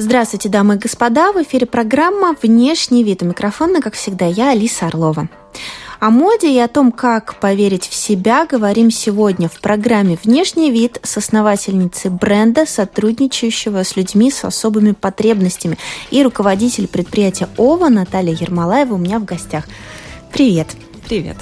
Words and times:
Здравствуйте, 0.00 0.48
дамы 0.48 0.76
и 0.76 0.78
господа! 0.78 1.32
В 1.32 1.42
эфире 1.42 1.66
программа 1.66 2.36
«Внешний 2.40 3.02
вид». 3.02 3.24
У 3.24 3.26
микрофона, 3.26 3.80
как 3.80 3.94
всегда, 3.94 4.26
я, 4.26 4.50
Алиса 4.50 4.86
Орлова. 4.86 5.28
О 5.98 6.10
моде 6.10 6.52
и 6.52 6.58
о 6.60 6.68
том, 6.68 6.92
как 6.92 7.40
поверить 7.40 7.88
в 7.88 7.94
себя, 7.94 8.46
говорим 8.46 8.92
сегодня 8.92 9.48
в 9.48 9.58
программе 9.58 10.16
«Внешний 10.22 10.70
вид» 10.70 11.00
с 11.02 11.16
основательницей 11.16 12.12
бренда, 12.12 12.64
сотрудничающего 12.64 13.82
с 13.82 13.96
людьми 13.96 14.30
с 14.30 14.44
особыми 14.44 14.92
потребностями 14.92 15.78
и 16.12 16.22
руководитель 16.22 16.86
предприятия 16.86 17.48
ОВА 17.56 17.88
Наталья 17.88 18.34
Ермолаева 18.34 18.94
у 18.94 18.98
меня 18.98 19.18
в 19.18 19.24
гостях. 19.24 19.64
Привет! 20.32 20.68
Привет! 21.08 21.38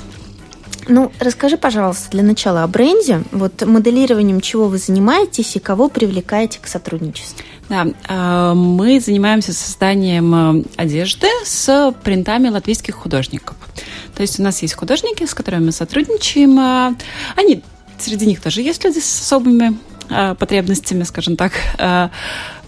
Ну, 0.89 1.11
расскажи, 1.19 1.57
пожалуйста, 1.57 2.11
для 2.13 2.23
начала 2.23 2.63
о 2.63 2.69
бренде. 2.69 3.23
Вот 3.33 3.67
моделированием 3.67 4.41
чего 4.41 4.69
вы 4.69 4.79
занимаетесь 4.79 5.57
и 5.57 5.59
кого 5.59 5.89
привлекаете 5.89 6.61
к 6.63 6.69
сотрудничеству? 6.69 7.45
Да, 7.69 7.87
э, 8.09 8.55
мы 8.55 9.01
занимаемся 9.01 9.53
созданием 9.53 10.61
э, 10.61 10.65
одежды 10.77 11.27
с 11.45 11.93
принтами 12.05 12.49
латвийских 12.49 12.95
художников. 12.95 13.57
То 14.15 14.23
есть 14.23 14.39
у 14.39 14.43
нас 14.43 14.63
есть 14.63 14.75
художники, 14.75 15.25
с 15.25 15.35
которыми 15.35 15.67
мы 15.67 15.73
сотрудничаем. 15.73 16.59
Э, 16.61 16.95
они, 17.37 17.63
среди 17.99 18.27
них 18.27 18.41
тоже 18.41 18.63
есть 18.63 18.85
люди 18.85 19.01
с 19.01 19.23
особыми 19.23 19.77
потребностями, 20.39 21.03
скажем 21.03 21.35
так. 21.37 21.53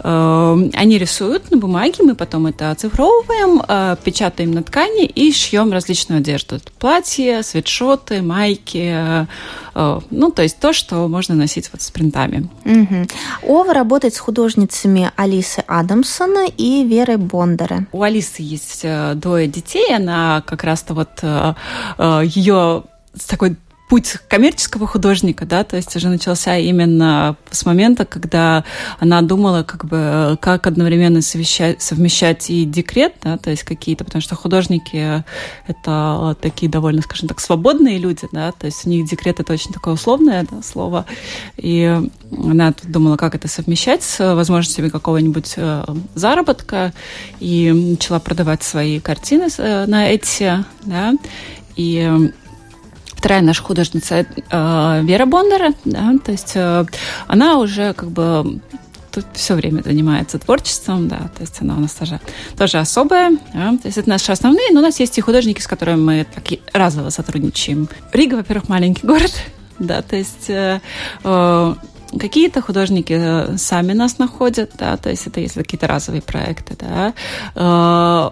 Они 0.02 0.98
рисуют 0.98 1.50
на 1.50 1.56
бумаге, 1.56 2.02
мы 2.02 2.14
потом 2.14 2.46
это 2.46 2.70
оцифровываем, 2.70 3.96
печатаем 4.02 4.52
на 4.52 4.62
ткани 4.62 5.06
и 5.06 5.32
шьем 5.32 5.72
различную 5.72 6.18
одежду. 6.18 6.60
Платья, 6.78 7.42
свитшоты, 7.42 8.22
майки, 8.22 9.26
ну, 9.74 10.30
то 10.30 10.42
есть 10.42 10.58
то, 10.58 10.72
что 10.72 11.08
можно 11.08 11.34
носить 11.34 11.70
вот 11.72 11.82
с 11.82 11.90
принтами. 11.90 12.48
Угу. 12.64 13.06
Ова 13.48 13.72
работает 13.72 14.14
с 14.14 14.18
художницами 14.18 15.10
Алисы 15.16 15.62
Адамсона 15.66 16.46
и 16.56 16.84
Веры 16.84 17.16
Бондары. 17.18 17.86
У 17.92 18.02
Алисы 18.02 18.42
есть 18.42 18.80
э, 18.82 19.14
двое 19.14 19.46
детей, 19.46 19.94
она 19.94 20.42
как 20.46 20.64
раз-то 20.64 20.94
вот 20.94 21.10
э, 21.22 21.54
э, 21.98 22.22
ее 22.24 22.84
с 23.14 23.24
такой 23.24 23.56
путь 23.88 24.16
коммерческого 24.28 24.86
художника, 24.86 25.46
да, 25.46 25.64
то 25.64 25.76
есть 25.76 25.94
уже 25.96 26.08
начался 26.08 26.56
именно 26.56 27.36
с 27.50 27.64
момента, 27.64 28.04
когда 28.04 28.64
она 28.98 29.22
думала, 29.22 29.62
как 29.62 29.86
бы, 29.86 30.38
как 30.40 30.66
одновременно 30.66 31.22
совещать, 31.22 31.80
совмещать 31.80 32.50
и 32.50 32.64
декрет, 32.64 33.14
да, 33.22 33.38
то 33.38 33.50
есть 33.50 33.62
какие-то, 33.62 34.04
потому 34.04 34.20
что 34.20 34.34
художники 34.34 35.24
это 35.66 36.36
такие 36.40 36.70
довольно, 36.70 37.02
скажем 37.02 37.28
так, 37.28 37.40
свободные 37.40 37.98
люди, 37.98 38.28
да, 38.30 38.52
то 38.52 38.66
есть 38.66 38.86
у 38.86 38.90
них 38.90 39.08
декрет 39.08 39.40
это 39.40 39.52
очень 39.52 39.72
такое 39.72 39.94
условное 39.94 40.46
да, 40.50 40.62
слово, 40.62 41.06
и 41.56 42.00
она 42.30 42.74
думала, 42.84 43.16
как 43.16 43.34
это 43.34 43.48
совмещать 43.48 44.02
с 44.02 44.34
возможностями 44.34 44.90
какого-нибудь 44.90 45.54
э, 45.56 45.84
заработка, 46.14 46.92
и 47.40 47.72
начала 47.72 48.18
продавать 48.18 48.62
свои 48.62 49.00
картины 49.00 49.48
э, 49.56 49.86
на 49.86 50.08
эти, 50.08 50.64
да, 50.84 51.14
и 51.76 52.30
Вторая 53.18 53.42
наша 53.42 53.64
художница 53.64 54.26
э, 54.50 55.00
Вера 55.02 55.26
Бондара, 55.26 55.74
да, 55.84 56.14
то 56.24 56.30
есть 56.30 56.52
э, 56.54 56.84
она 57.26 57.58
уже 57.58 57.92
как 57.92 58.12
бы 58.12 58.60
тут 59.10 59.24
все 59.32 59.54
время 59.54 59.82
занимается 59.82 60.38
творчеством, 60.38 61.08
да, 61.08 61.28
то 61.36 61.40
есть 61.40 61.60
она 61.60 61.76
у 61.76 61.80
нас 61.80 61.94
тоже, 61.94 62.20
тоже 62.56 62.78
особая, 62.78 63.36
да, 63.52 63.70
то 63.72 63.86
есть 63.86 63.98
это 63.98 64.08
наши 64.08 64.30
основные, 64.30 64.70
но 64.70 64.78
у 64.78 64.82
нас 64.84 65.00
есть 65.00 65.18
и 65.18 65.20
художники, 65.20 65.60
с 65.60 65.66
которыми 65.66 66.00
мы 66.00 66.26
так 66.32 66.44
разово 66.72 67.10
сотрудничаем. 67.10 67.88
Рига, 68.12 68.36
во-первых, 68.36 68.68
маленький 68.68 69.04
город, 69.04 69.32
да, 69.80 70.00
то 70.02 70.14
есть 70.14 70.48
э, 70.48 70.80
э, 71.24 71.74
Какие-то 72.18 72.62
художники 72.62 73.12
э, 73.12 73.56
сами 73.58 73.92
нас 73.94 74.18
находят, 74.18 74.70
да, 74.78 74.96
то 74.96 75.10
есть 75.10 75.26
это 75.26 75.40
если 75.40 75.62
какие-то 75.62 75.86
разовые 75.88 76.22
проекты, 76.22 76.74
да. 76.78 77.12
Э, 77.54 78.30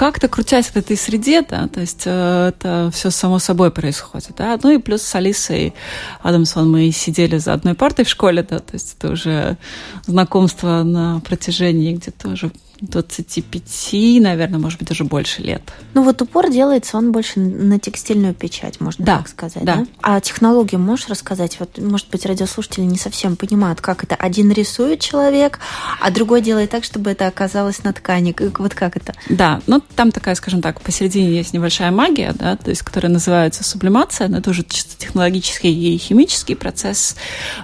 как-то 0.00 0.28
крутясь 0.28 0.68
в 0.68 0.76
этой 0.76 0.96
среде, 0.96 1.42
да, 1.42 1.68
то 1.68 1.80
есть 1.80 2.04
э, 2.06 2.48
это 2.48 2.90
все 2.90 3.10
само 3.10 3.38
собой 3.38 3.70
происходит, 3.70 4.32
да, 4.34 4.58
ну 4.62 4.70
и 4.70 4.78
плюс 4.78 5.02
с 5.02 5.14
Алисой 5.14 5.74
Адамсон 6.22 6.70
мы 6.70 6.90
сидели 6.90 7.36
за 7.36 7.52
одной 7.52 7.74
партой 7.74 8.06
в 8.06 8.08
школе, 8.08 8.42
да, 8.42 8.60
то 8.60 8.72
есть 8.72 8.96
это 8.96 9.12
уже 9.12 9.58
знакомство 10.06 10.84
на 10.84 11.20
протяжении 11.20 11.92
где-то 11.92 12.30
уже 12.30 12.50
25, 12.80 14.20
наверное, 14.20 14.58
может 14.58 14.78
быть, 14.78 14.88
даже 14.88 15.04
больше 15.04 15.42
лет. 15.42 15.62
Ну 15.94 16.02
вот 16.02 16.20
упор 16.22 16.50
делается 16.50 16.96
он 16.96 17.12
больше 17.12 17.40
на 17.40 17.78
текстильную 17.78 18.34
печать, 18.34 18.80
можно 18.80 19.04
да, 19.04 19.18
так 19.18 19.28
сказать, 19.28 19.64
да? 19.64 19.76
да? 19.76 19.86
А 20.00 20.20
технологию 20.20 20.80
можешь 20.80 21.08
рассказать? 21.08 21.58
Вот, 21.60 21.78
может 21.78 22.08
быть, 22.08 22.24
радиослушатели 22.24 22.84
не 22.84 22.98
совсем 22.98 23.36
понимают, 23.36 23.80
как 23.80 24.04
это. 24.04 24.14
Один 24.14 24.50
рисует 24.50 25.00
человек, 25.00 25.58
а 26.00 26.10
другой 26.10 26.40
делает 26.40 26.70
так, 26.70 26.84
чтобы 26.84 27.10
это 27.10 27.26
оказалось 27.26 27.82
на 27.84 27.92
ткани. 27.92 28.34
Вот 28.58 28.74
как 28.74 28.96
это? 28.96 29.14
Да, 29.28 29.60
ну 29.66 29.82
там 29.94 30.10
такая, 30.10 30.34
скажем 30.34 30.62
так, 30.62 30.80
посередине 30.80 31.36
есть 31.36 31.52
небольшая 31.52 31.90
магия, 31.90 32.32
да, 32.32 32.56
то 32.56 32.70
есть, 32.70 32.82
которая 32.82 33.12
называется 33.12 33.64
сублимация, 33.64 34.28
но 34.28 34.38
это 34.38 34.50
уже 34.50 34.64
чисто 34.64 34.98
технологический 34.98 35.94
и 35.94 35.98
химический 35.98 36.56
процесс. 36.56 37.16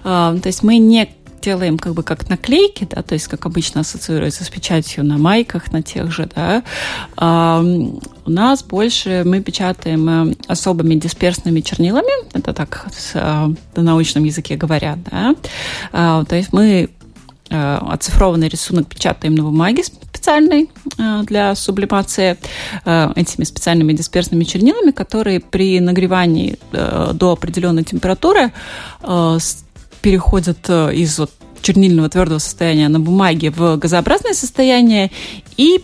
А, 0.05 0.37
то 0.37 0.47
есть 0.47 0.62
мы 0.62 0.78
не 0.78 1.10
делаем 1.46 1.78
как 1.78 1.94
бы 1.94 2.02
как 2.02 2.28
наклейки, 2.28 2.88
да, 2.90 3.02
то 3.02 3.14
есть 3.14 3.28
как 3.28 3.46
обычно 3.46 3.82
ассоциируется 3.82 4.42
с 4.42 4.48
печатью 4.48 5.04
на 5.04 5.16
майках, 5.16 5.72
на 5.72 5.80
тех 5.80 6.10
же, 6.10 6.28
да, 6.34 6.64
а 7.16 7.60
у 7.60 8.30
нас 8.30 8.64
больше 8.64 9.22
мы 9.24 9.40
печатаем 9.40 10.08
э, 10.08 10.34
особыми 10.48 10.96
дисперсными 10.96 11.60
чернилами, 11.60 12.12
это 12.34 12.52
так 12.52 12.86
с, 12.92 13.14
на 13.14 13.82
научном 13.82 14.24
языке 14.24 14.56
говорят, 14.56 14.98
да, 15.08 15.36
а, 15.92 16.24
то 16.24 16.34
есть 16.34 16.52
мы 16.52 16.88
э, 17.50 17.78
оцифрованный 17.92 18.48
рисунок 18.48 18.88
печатаем 18.88 19.36
на 19.36 19.44
бумаге 19.44 19.84
специальной 19.84 20.68
э, 20.98 21.22
для 21.22 21.54
сублимации 21.54 22.36
этими 22.84 23.44
специальными 23.44 23.92
дисперсными 23.92 24.42
чернилами, 24.42 24.90
которые 24.90 25.38
при 25.38 25.78
нагревании 25.78 26.58
до 26.72 27.32
определенной 27.32 27.84
температуры 27.84 28.50
переходят 30.06 30.58
э, 30.68 30.94
из 30.94 31.18
вот 31.18 31.32
чернильного 31.62 32.09
твердого 32.09 32.39
состояния 32.39 32.89
на 32.89 33.00
бумаге 33.00 33.50
в 33.50 33.77
газообразное 33.77 34.34
состояние 34.34 35.11
и 35.56 35.83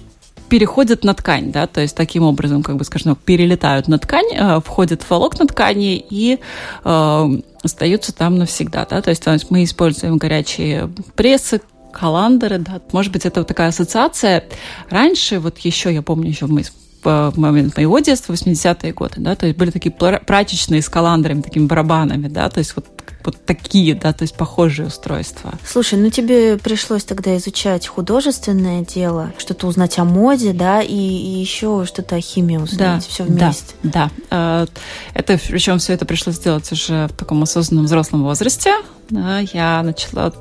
переходят 0.48 1.02
на 1.02 1.14
ткань, 1.14 1.50
да, 1.50 1.66
то 1.66 1.80
есть 1.80 1.96
таким 1.96 2.24
образом, 2.24 2.62
как 2.62 2.76
бы, 2.76 2.84
скажем, 2.84 3.16
перелетают 3.16 3.88
на 3.88 3.98
ткань, 3.98 4.34
э, 4.34 4.60
входят 4.60 5.02
в 5.02 5.10
волокна 5.10 5.46
ткани 5.46 6.04
и 6.10 6.38
э, 6.84 7.28
остаются 7.62 8.14
там 8.14 8.36
навсегда, 8.36 8.86
да, 8.88 9.00
то 9.00 9.08
есть, 9.08 9.24
то 9.24 9.32
есть 9.32 9.50
мы 9.50 9.64
используем 9.64 10.18
горячие 10.18 10.90
прессы, 11.16 11.62
каландеры, 11.92 12.58
да, 12.58 12.80
может 12.92 13.12
быть, 13.12 13.24
это 13.24 13.40
вот 13.40 13.48
такая 13.48 13.68
ассоциация. 13.68 14.44
Раньше, 14.90 15.38
вот 15.38 15.58
еще, 15.58 15.92
я 15.92 16.02
помню, 16.02 16.28
еще 16.28 16.46
мы 16.46 16.64
в 17.04 17.32
момент 17.36 17.76
моего 17.76 17.98
детства, 17.98 18.32
80-е 18.32 18.92
годы, 18.92 19.14
да, 19.18 19.34
то 19.34 19.46
есть 19.46 19.58
были 19.58 19.70
такие 19.70 19.92
прачечные 19.92 20.82
с 20.82 20.88
каландрами, 20.88 21.42
такими 21.42 21.66
барабанами, 21.66 22.28
да, 22.28 22.48
то 22.48 22.58
есть 22.58 22.76
вот 22.76 22.86
вот 23.24 23.36
такие, 23.44 23.94
да, 23.94 24.12
то 24.12 24.22
есть 24.22 24.34
похожие 24.34 24.88
устройства. 24.88 25.52
Слушай, 25.64 25.98
ну 25.98 26.10
тебе 26.10 26.58
пришлось 26.58 27.04
тогда 27.04 27.36
изучать 27.36 27.86
художественное 27.86 28.82
дело, 28.84 29.32
что-то 29.38 29.66
узнать 29.66 29.98
о 29.98 30.04
моде, 30.04 30.52
да, 30.52 30.82
и, 30.82 30.92
и 30.92 31.40
еще 31.40 31.84
что-то 31.86 32.16
о 32.16 32.20
химии 32.20 32.56
узнать, 32.56 32.78
да, 32.78 33.00
все 33.00 33.24
вместе. 33.24 33.74
Да, 33.82 34.10
да. 34.30 34.66
Это, 35.14 35.38
причем 35.48 35.78
все 35.78 35.92
это 35.92 36.04
пришлось 36.04 36.36
сделать 36.36 36.70
уже 36.72 37.08
в 37.08 37.12
таком 37.12 37.42
осознанном 37.42 37.86
взрослом 37.86 38.24
возрасте. 38.24 38.72
Да, 39.10 39.40
я 39.52 39.82
начала 39.82 40.32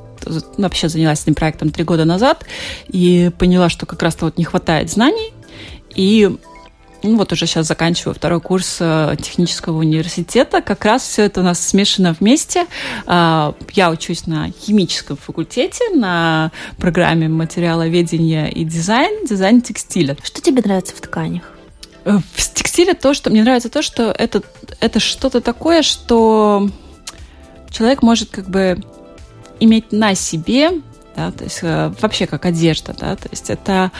вообще 0.58 0.88
занялась 0.88 1.24
этим 1.24 1.34
проектом 1.34 1.72
три 1.72 1.84
года 1.84 2.06
назад 2.06 2.46
и 2.88 3.32
поняла, 3.40 3.70
что 3.70 3.86
как 3.86 4.02
раз-то 4.04 4.26
вот 4.26 4.38
не 4.38 4.44
хватает 4.44 4.92
знаний, 4.92 5.34
и 5.96 6.38
ну, 7.04 7.18
вот 7.18 7.32
уже 7.32 7.48
сейчас 7.48 7.68
заканчиваю 7.68 8.14
второй 8.14 8.40
курс 8.42 8.78
э, 8.80 9.16
технического 9.22 9.80
университета. 9.80 10.62
Как 10.62 10.86
раз 10.86 11.04
все 11.04 11.24
это 11.24 11.42
у 11.42 11.44
нас 11.44 11.60
смешано 11.60 12.16
вместе. 12.20 12.66
А, 13.08 13.56
я 13.74 13.90
учусь 13.90 14.28
на 14.28 14.52
химическом 14.52 15.18
факультете, 15.18 15.90
на 15.96 16.52
программе 16.78 17.28
материаловедения 17.28 18.48
и 18.48 18.64
дизайн, 18.64 19.26
дизайн 19.26 19.62
текстиля. 19.62 20.16
Что 20.24 20.42
тебе 20.42 20.62
нравится 20.62 20.96
в 20.96 21.02
тканях? 21.02 21.44
Э, 22.06 22.20
в 22.34 22.54
текстиле 22.54 22.94
то, 22.94 23.14
что 23.14 23.30
мне 23.30 23.44
нравится 23.44 23.70
то, 23.70 23.82
что 23.82 24.14
это, 24.18 24.44
это 24.80 25.00
что-то 25.00 25.42
такое, 25.42 25.82
что 25.82 26.70
человек 27.70 28.02
может 28.02 28.30
как 28.30 28.50
бы 28.50 28.80
иметь 29.60 29.92
на 29.92 30.16
себе, 30.16 30.72
да, 31.16 31.32
то 31.32 31.44
есть 31.44 31.60
э, 31.62 31.94
вообще 32.00 32.26
как 32.26 32.46
одежда, 32.46 32.96
да, 32.98 33.16
то 33.16 33.28
есть 33.30 33.50
это 33.50 33.92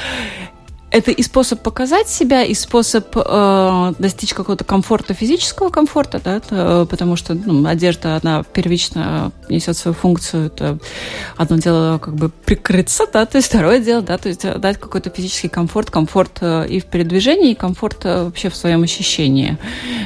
это 0.92 1.12
и 1.12 1.24
способ 1.24 1.62
показать 1.62 2.10
себя, 2.10 2.44
и 2.44 2.54
способ 2.54 3.16
э, 3.16 3.94
достичь 3.98 4.34
какого-то 4.34 4.66
комфорта, 4.66 5.14
физического 5.14 5.70
комфорта, 5.70 6.22
да, 6.24 6.42
то, 6.42 6.86
потому 6.86 7.16
что 7.16 7.34
ну, 7.34 7.66
одежда, 7.66 8.20
она 8.22 8.44
первично 8.44 9.32
несет 9.50 9.78
свою 9.78 9.96
функцию. 9.96 10.48
Это 10.48 10.80
одно 11.38 11.58
дело 11.58 11.98
как 11.98 12.16
бы 12.16 12.30
прикрыться, 12.30 13.06
да, 13.12 13.26
то 13.26 13.38
есть 13.38 13.48
второе 13.48 13.80
дело, 13.80 14.02
да, 14.02 14.18
то 14.18 14.28
есть 14.28 14.42
дать 14.42 14.78
какой-то 14.80 15.10
физический 15.10 15.48
комфорт, 15.48 15.90
комфорт 15.90 16.40
э, 16.42 16.68
и 16.68 16.82
в 16.82 16.86
передвижении, 16.86 17.52
и 17.52 17.56
комфорт 17.56 18.02
э, 18.04 18.26
вообще 18.26 18.50
в 18.50 18.56
своем 18.58 18.84
ощущении. 18.84 19.58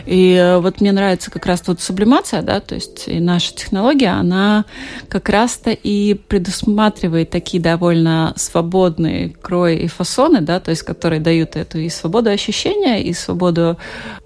И 0.06 0.34
э, 0.34 0.60
вот 0.60 0.82
мне 0.82 0.92
нравится 0.92 1.32
как 1.32 1.48
раз 1.48 1.62
тут 1.62 1.82
сублимация, 1.82 2.44
да, 2.44 2.60
то 2.60 2.76
есть 2.76 3.08
и 3.08 3.20
наша 3.20 3.56
технология, 3.56 4.10
она 4.10 4.66
как 5.10 5.30
раз-то 5.30 5.72
и 5.72 6.14
предусматривает 6.14 7.32
такие 7.32 7.62
довольно 7.62 8.34
свободные 8.36 9.30
крои 9.30 9.78
и 9.78 9.88
фасоны, 9.88 10.42
да, 10.42 10.60
то 10.60 10.70
есть 10.70 10.75
которые 10.84 11.20
дают 11.20 11.56
эту 11.56 11.80
и 11.80 11.90
свободу 11.90 12.30
ощущения, 12.30 13.02
и 13.04 13.14
свободу 13.14 13.78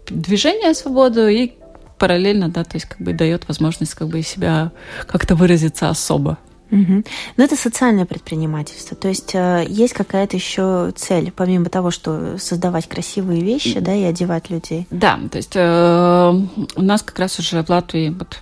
движения, 0.09 0.73
свободу, 0.73 1.27
и 1.27 1.53
параллельно, 1.97 2.49
да, 2.49 2.63
то 2.63 2.75
есть 2.75 2.87
как 2.87 2.99
бы 2.99 3.13
дает 3.13 3.47
возможность 3.47 3.93
как 3.93 4.07
бы 4.07 4.21
себя 4.21 4.71
как-то 5.07 5.35
выразиться 5.35 5.89
особо. 5.89 6.37
Угу. 6.71 7.03
Но 7.37 7.43
это 7.43 7.55
социальное 7.55 8.05
предпринимательство. 8.05 8.95
То 8.95 9.07
есть 9.07 9.33
э, 9.33 9.65
есть 9.67 9.93
какая-то 9.93 10.35
еще 10.37 10.93
цель, 10.95 11.31
помимо 11.31 11.65
того, 11.65 11.89
что 11.89 12.37
создавать 12.37 12.87
красивые 12.87 13.41
вещи, 13.41 13.79
да, 13.79 13.93
и 13.95 14.03
одевать 14.03 14.49
людей. 14.49 14.87
Да, 14.91 15.19
то 15.31 15.37
есть 15.37 15.53
э, 15.55 16.33
у 16.75 16.81
нас 16.81 17.01
как 17.01 17.17
раз 17.19 17.39
уже 17.39 17.63
в 17.63 17.69
Латвии 17.69 18.09
вот 18.09 18.39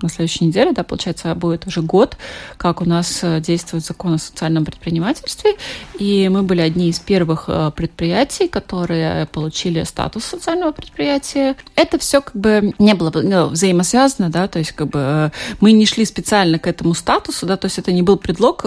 на 0.00 0.08
следующей 0.08 0.44
неделе, 0.44 0.72
да, 0.72 0.84
получается, 0.84 1.34
будет 1.34 1.66
уже 1.66 1.82
год, 1.82 2.16
как 2.56 2.80
у 2.80 2.84
нас 2.84 3.20
э, 3.22 3.40
действует 3.40 3.84
закон 3.84 4.14
о 4.14 4.18
социальном 4.18 4.64
предпринимательстве, 4.64 5.54
и 5.98 6.28
мы 6.28 6.42
были 6.42 6.60
одни 6.60 6.88
из 6.88 7.00
первых 7.00 7.44
э, 7.48 7.72
предприятий, 7.74 8.48
которые 8.48 9.26
получили 9.26 9.82
статус 9.82 10.24
социального 10.24 10.72
предприятия. 10.72 11.56
Это 11.74 11.98
все 11.98 12.20
как 12.20 12.36
бы 12.36 12.74
не 12.78 12.94
было 12.94 13.10
ну, 13.10 13.46
взаимосвязано, 13.48 14.30
да, 14.30 14.46
то 14.46 14.60
есть 14.60 14.72
как 14.72 14.88
бы 14.88 14.98
э, 15.00 15.30
мы 15.60 15.72
не 15.72 15.86
шли 15.86 16.04
специально 16.04 16.58
к 16.58 16.66
этому 16.66 16.94
статусу, 16.94 17.46
да, 17.46 17.56
то 17.56 17.66
есть 17.66 17.78
это 17.78 17.90
не 17.92 18.02
был 18.02 18.16
предлог 18.16 18.64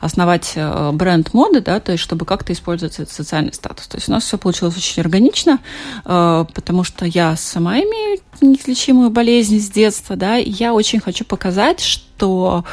основать 0.00 0.54
бренд 0.92 1.32
моды, 1.34 1.60
да, 1.60 1.80
то 1.80 1.92
есть 1.92 2.04
чтобы 2.04 2.24
как-то 2.24 2.52
использовать 2.52 2.94
этот 2.94 3.10
социальный 3.10 3.52
статус. 3.52 3.86
То 3.86 3.96
есть 3.96 4.08
у 4.08 4.12
нас 4.12 4.24
все 4.24 4.38
получилось 4.38 4.76
очень 4.76 5.02
органично, 5.02 5.58
потому 6.04 6.84
что 6.84 7.04
я 7.04 7.36
сама 7.36 7.78
имею 7.78 8.20
неизлечимую 8.40 9.10
болезнь 9.10 9.58
с 9.60 9.70
детства, 9.70 10.16
да, 10.16 10.35
я 10.36 10.74
очень 10.74 11.00
хочу 11.00 11.24
показать, 11.24 11.80
что 11.80 12.64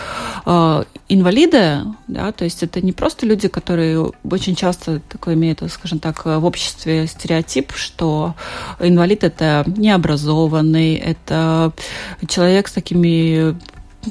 э, 0.45 0.83
инвалиды, 1.09 1.81
да, 2.07 2.31
то 2.31 2.43
есть 2.43 2.63
это 2.63 2.81
не 2.81 2.91
просто 2.91 3.25
люди, 3.25 3.47
которые 3.47 4.11
очень 4.23 4.55
часто 4.55 4.99
такой 5.09 5.33
имеют, 5.33 5.61
скажем 5.71 5.99
так, 5.99 6.25
в 6.25 6.45
обществе 6.45 7.07
стереотип, 7.07 7.73
что 7.73 8.35
инвалид 8.79 9.23
это 9.23 9.63
необразованный, 9.67 10.95
это 10.95 11.73
человек 12.27 12.67
с 12.67 12.71
такими 12.71 13.55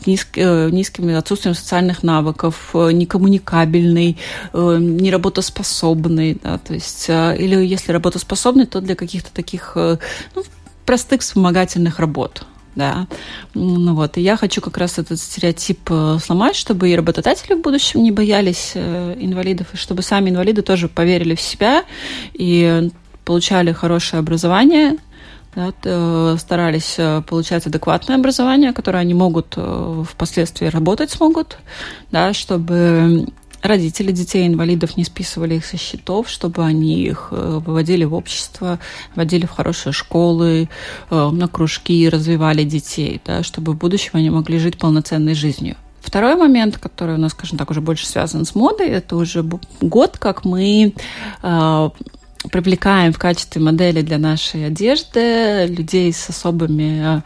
низкими, 0.06 0.44
э, 0.44 0.70
низким 0.70 1.16
отсутствием 1.16 1.54
социальных 1.54 2.02
навыков, 2.02 2.70
э, 2.74 2.92
некоммуникабельный, 2.92 4.18
э, 4.52 4.78
неработоспособный, 4.80 6.38
да, 6.42 6.58
то 6.58 6.74
есть, 6.74 7.08
или 7.08 7.64
если 7.64 7.92
работоспособный, 7.92 8.66
то 8.66 8.80
для 8.80 8.94
каких-то 8.94 9.32
таких, 9.32 9.72
ну, 9.76 10.42
простых 10.86 11.20
вспомогательных 11.20 11.98
работ. 11.98 12.44
Да, 12.74 13.06
ну 13.54 13.94
вот, 13.94 14.16
и 14.16 14.22
я 14.22 14.36
хочу 14.36 14.62
как 14.62 14.78
раз 14.78 14.98
этот 14.98 15.20
стереотип 15.20 15.80
э, 15.90 16.18
сломать, 16.24 16.56
чтобы 16.56 16.88
и 16.88 16.96
работодатели 16.96 17.54
в 17.54 17.60
будущем 17.60 18.02
не 18.02 18.10
боялись 18.10 18.72
э, 18.74 19.14
инвалидов, 19.20 19.66
и 19.74 19.76
чтобы 19.76 20.02
сами 20.02 20.30
инвалиды 20.30 20.62
тоже 20.62 20.88
поверили 20.88 21.34
в 21.34 21.40
себя 21.40 21.84
и 22.32 22.90
получали 23.26 23.72
хорошее 23.72 24.20
образование, 24.20 24.96
да, 25.54 25.74
э, 25.84 26.36
старались 26.38 26.96
получать 27.26 27.66
адекватное 27.66 28.16
образование, 28.16 28.72
которое 28.72 28.98
они 29.00 29.12
могут 29.12 29.54
впоследствии 30.08 30.66
работать 30.66 31.10
смогут, 31.10 31.58
да, 32.10 32.32
чтобы 32.32 33.26
родители 33.62 34.12
детей-инвалидов 34.12 34.96
не 34.96 35.04
списывали 35.04 35.54
их 35.54 35.64
со 35.64 35.76
счетов, 35.76 36.28
чтобы 36.28 36.64
они 36.64 37.02
их 37.02 37.28
э, 37.30 37.60
выводили 37.64 38.04
в 38.04 38.14
общество, 38.14 38.78
вводили 39.14 39.46
в 39.46 39.50
хорошие 39.50 39.92
школы, 39.92 40.68
э, 41.10 41.30
на 41.30 41.48
кружки, 41.48 42.08
развивали 42.08 42.64
детей, 42.64 43.20
да, 43.24 43.42
чтобы 43.42 43.72
в 43.72 43.78
будущем 43.78 44.10
они 44.14 44.30
могли 44.30 44.58
жить 44.58 44.78
полноценной 44.78 45.34
жизнью. 45.34 45.76
Второй 46.00 46.34
момент, 46.34 46.78
который 46.78 47.14
у 47.14 47.18
нас, 47.18 47.30
скажем 47.30 47.56
так, 47.56 47.70
уже 47.70 47.80
больше 47.80 48.06
связан 48.06 48.44
с 48.44 48.54
модой, 48.54 48.88
это 48.88 49.16
уже 49.16 49.44
год, 49.80 50.18
как 50.18 50.44
мы 50.44 50.94
э, 51.42 51.90
привлекаем 52.50 53.12
в 53.12 53.18
качестве 53.18 53.62
модели 53.62 54.02
для 54.02 54.18
нашей 54.18 54.66
одежды 54.66 55.66
людей 55.66 56.12
с 56.12 56.28
особыми 56.28 57.22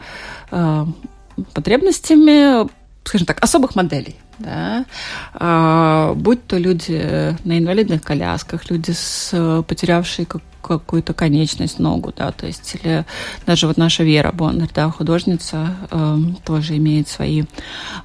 потребностями, 1.53 2.67
скажем 3.03 3.25
так, 3.25 3.43
особых 3.43 3.75
моделей 3.75 4.15
да, 4.39 4.85
а, 5.33 6.13
будь 6.13 6.45
то 6.45 6.57
люди 6.57 7.35
на 7.43 7.57
инвалидных 7.57 8.01
колясках, 8.01 8.69
люди, 8.69 8.91
с, 8.91 9.63
потерявшие 9.67 10.25
как, 10.25 10.41
какую-то 10.61 11.13
конечность, 11.13 11.79
ногу, 11.79 12.13
да, 12.15 12.31
то 12.31 12.45
есть 12.45 12.75
или 12.75 13.05
даже 13.45 13.67
вот 13.67 13.77
наша 13.77 14.03
Вера 14.03 14.31
Боннер, 14.31 14.69
да, 14.73 14.89
художница, 14.89 15.75
э, 15.89 16.17
тоже 16.45 16.77
имеет 16.77 17.07
свои 17.07 17.43
э, 17.43 17.45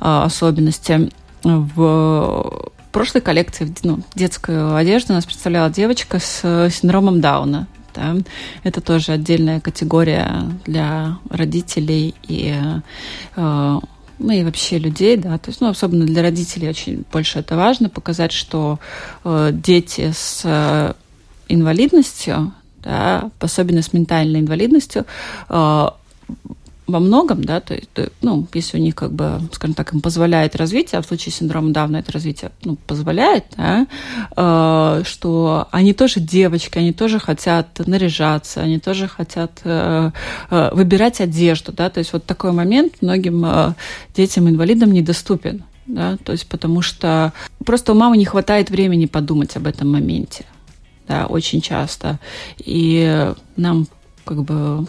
особенности. 0.00 1.10
В 1.42 2.70
прошлой 2.92 3.20
коллекции 3.20 3.74
ну, 3.82 4.00
детскую 4.14 4.76
одежду 4.76 5.12
нас 5.12 5.24
представляла 5.24 5.70
девочка 5.70 6.20
с 6.20 6.70
синдромом 6.70 7.20
Дауна, 7.20 7.66
да. 7.94 8.16
Это 8.62 8.80
тоже 8.80 9.12
отдельная 9.12 9.60
категория 9.60 10.44
для 10.64 11.18
родителей 11.30 12.14
и 12.22 12.54
э, 13.36 13.80
ну 14.22 14.32
и 14.32 14.44
вообще 14.44 14.78
людей, 14.78 15.16
да, 15.16 15.38
то 15.38 15.50
есть, 15.50 15.60
ну, 15.60 15.68
особенно 15.68 16.06
для 16.06 16.22
родителей 16.22 16.68
очень 16.68 17.04
больше 17.12 17.40
это 17.40 17.56
важно, 17.56 17.88
показать, 17.88 18.32
что 18.32 18.78
э, 19.24 19.50
дети 19.52 20.12
с 20.14 20.42
э, 20.44 20.92
инвалидностью, 21.48 22.52
да, 22.82 23.30
особенно 23.40 23.82
с 23.82 23.92
ментальной 23.92 24.40
инвалидностью, 24.40 25.06
э, 25.48 25.86
во 26.86 26.98
многом, 26.98 27.44
да, 27.44 27.60
то 27.60 27.74
есть, 27.74 27.88
ну, 28.22 28.46
если 28.54 28.76
у 28.76 28.80
них, 28.80 28.94
как 28.94 29.12
бы, 29.12 29.40
скажем 29.52 29.74
так, 29.74 29.92
им 29.92 30.00
позволяет 30.00 30.56
развитие, 30.56 30.98
а 30.98 31.02
в 31.02 31.06
случае 31.06 31.32
синдрома 31.32 31.70
Дауна 31.70 31.98
это 31.98 32.12
развитие, 32.12 32.50
ну, 32.64 32.76
позволяет, 32.76 33.44
да, 33.56 33.86
э, 34.36 35.02
что 35.04 35.68
они 35.70 35.94
тоже 35.94 36.20
девочки, 36.20 36.78
они 36.78 36.92
тоже 36.92 37.20
хотят 37.20 37.80
наряжаться, 37.86 38.60
они 38.62 38.80
тоже 38.80 39.06
хотят 39.06 39.60
э, 39.64 40.10
э, 40.50 40.70
выбирать 40.72 41.20
одежду, 41.20 41.72
да, 41.72 41.88
то 41.88 41.98
есть 41.98 42.12
вот 42.12 42.24
такой 42.24 42.52
момент 42.52 42.94
многим 43.00 43.44
э, 43.44 43.74
детям-инвалидам 44.16 44.92
недоступен, 44.92 45.62
да, 45.86 46.16
то 46.24 46.32
есть 46.32 46.48
потому 46.48 46.82
что 46.82 47.32
просто 47.64 47.92
у 47.92 47.94
мамы 47.94 48.16
не 48.16 48.24
хватает 48.24 48.70
времени 48.70 49.06
подумать 49.06 49.56
об 49.56 49.68
этом 49.68 49.90
моменте, 49.92 50.46
да, 51.06 51.26
очень 51.26 51.60
часто, 51.60 52.18
и 52.58 53.32
нам 53.56 53.86
как 54.24 54.42
бы 54.42 54.86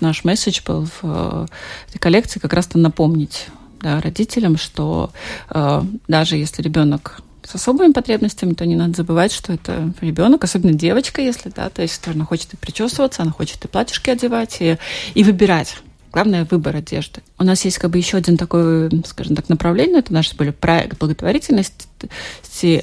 наш 0.00 0.24
месседж 0.24 0.60
был 0.64 0.86
в 0.86 1.00
э, 1.02 1.46
этой 1.88 1.98
коллекции 1.98 2.40
как 2.40 2.52
раз-то 2.52 2.78
напомнить 2.78 3.46
да, 3.80 4.00
родителям, 4.00 4.56
что 4.56 5.10
э, 5.50 5.82
даже 6.08 6.36
если 6.36 6.62
ребенок 6.62 7.20
с 7.46 7.54
особыми 7.54 7.92
потребностями, 7.92 8.54
то 8.54 8.66
не 8.66 8.74
надо 8.74 8.96
забывать, 8.96 9.32
что 9.32 9.52
это 9.52 9.92
ребенок, 10.00 10.44
особенно 10.44 10.72
девочка, 10.72 11.22
если, 11.22 11.50
да, 11.54 11.70
то 11.70 11.82
есть 11.82 12.06
она 12.08 12.24
хочет 12.24 12.54
и 12.54 12.56
причесываться, 12.56 13.22
она 13.22 13.30
хочет 13.30 13.64
и 13.64 13.68
платьишки 13.68 14.10
одевать, 14.10 14.56
и, 14.60 14.78
и 15.14 15.24
выбирать. 15.24 15.76
Главное– 16.12 16.46
выбор 16.50 16.74
одежды. 16.76 17.20
У 17.38 17.44
нас 17.44 17.64
есть 17.64 17.78
как 17.78 17.90
бы 17.90 17.98
еще 17.98 18.16
один 18.16 18.36
такой, 18.38 18.90
скажем 19.04 19.36
так, 19.36 19.48
направление, 19.48 19.98
это 19.98 20.12
наш 20.12 20.34
более 20.34 20.52
проект 20.52 20.98
благотворительности. 20.98 21.86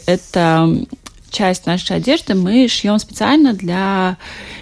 Это 0.05 0.85
часть 1.33 1.65
нашей 1.65 1.97
одежды 1.97 2.35
мы 2.35 2.67
шьем 2.69 2.97
специально 2.99 3.53
для 3.53 4.17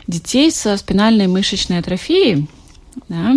детей 0.08 0.50
со 0.52 0.78
спинальной 0.78 1.28
мышечной 1.28 1.80
атрофией. 1.80 2.48
Да? 3.10 3.36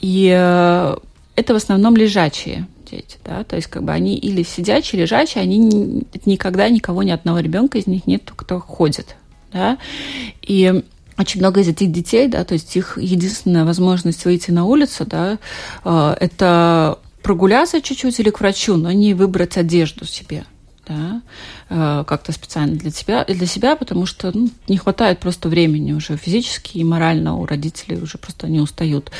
И 0.00 0.32
э, 0.34 0.96
это 1.36 1.52
в 1.52 1.56
основном 1.56 1.96
лежачие 1.96 2.66
дети, 2.90 3.18
да, 3.24 3.44
то 3.44 3.56
есть 3.56 3.68
как 3.68 3.84
бы 3.84 3.92
они 3.92 4.16
или 4.16 4.42
сидячие, 4.42 5.02
лежачие, 5.02 5.42
они 5.42 6.04
никогда 6.26 6.68
никого, 6.68 7.02
ни 7.02 7.10
одного 7.10 7.38
ребенка 7.38 7.78
из 7.78 7.86
них 7.86 8.06
нет, 8.06 8.30
кто 8.36 8.60
ходит, 8.60 9.16
да, 9.52 9.78
и 10.42 10.82
очень 11.16 11.40
много 11.40 11.60
из 11.60 11.68
этих 11.68 11.90
детей, 11.90 12.28
да, 12.28 12.44
то 12.44 12.52
есть 12.52 12.76
их 12.76 12.98
единственная 12.98 13.64
возможность 13.64 14.24
выйти 14.26 14.50
на 14.50 14.66
улицу, 14.66 15.06
да, 15.06 15.38
э, 15.84 16.16
это 16.20 16.98
прогуляться 17.22 17.80
чуть-чуть 17.80 18.20
или 18.20 18.30
к 18.30 18.40
врачу, 18.40 18.76
но 18.76 18.92
не 18.92 19.14
выбрать 19.14 19.56
одежду 19.56 20.04
себе, 20.04 20.44
да, 20.86 21.22
э, 21.68 22.04
как-то 22.06 22.32
специально 22.32 22.76
для 22.76 22.90
себя, 22.90 23.24
для 23.24 23.46
себя, 23.46 23.76
потому 23.76 24.06
что 24.06 24.36
ну, 24.36 24.50
не 24.68 24.76
хватает 24.76 25.20
просто 25.20 25.48
времени 25.48 25.92
уже 25.92 26.16
физически 26.16 26.78
и 26.78 26.84
морально 26.84 27.36
у 27.36 27.46
родителей 27.46 28.00
уже 28.00 28.18
просто 28.18 28.48
не 28.48 28.60
устают. 28.60 29.10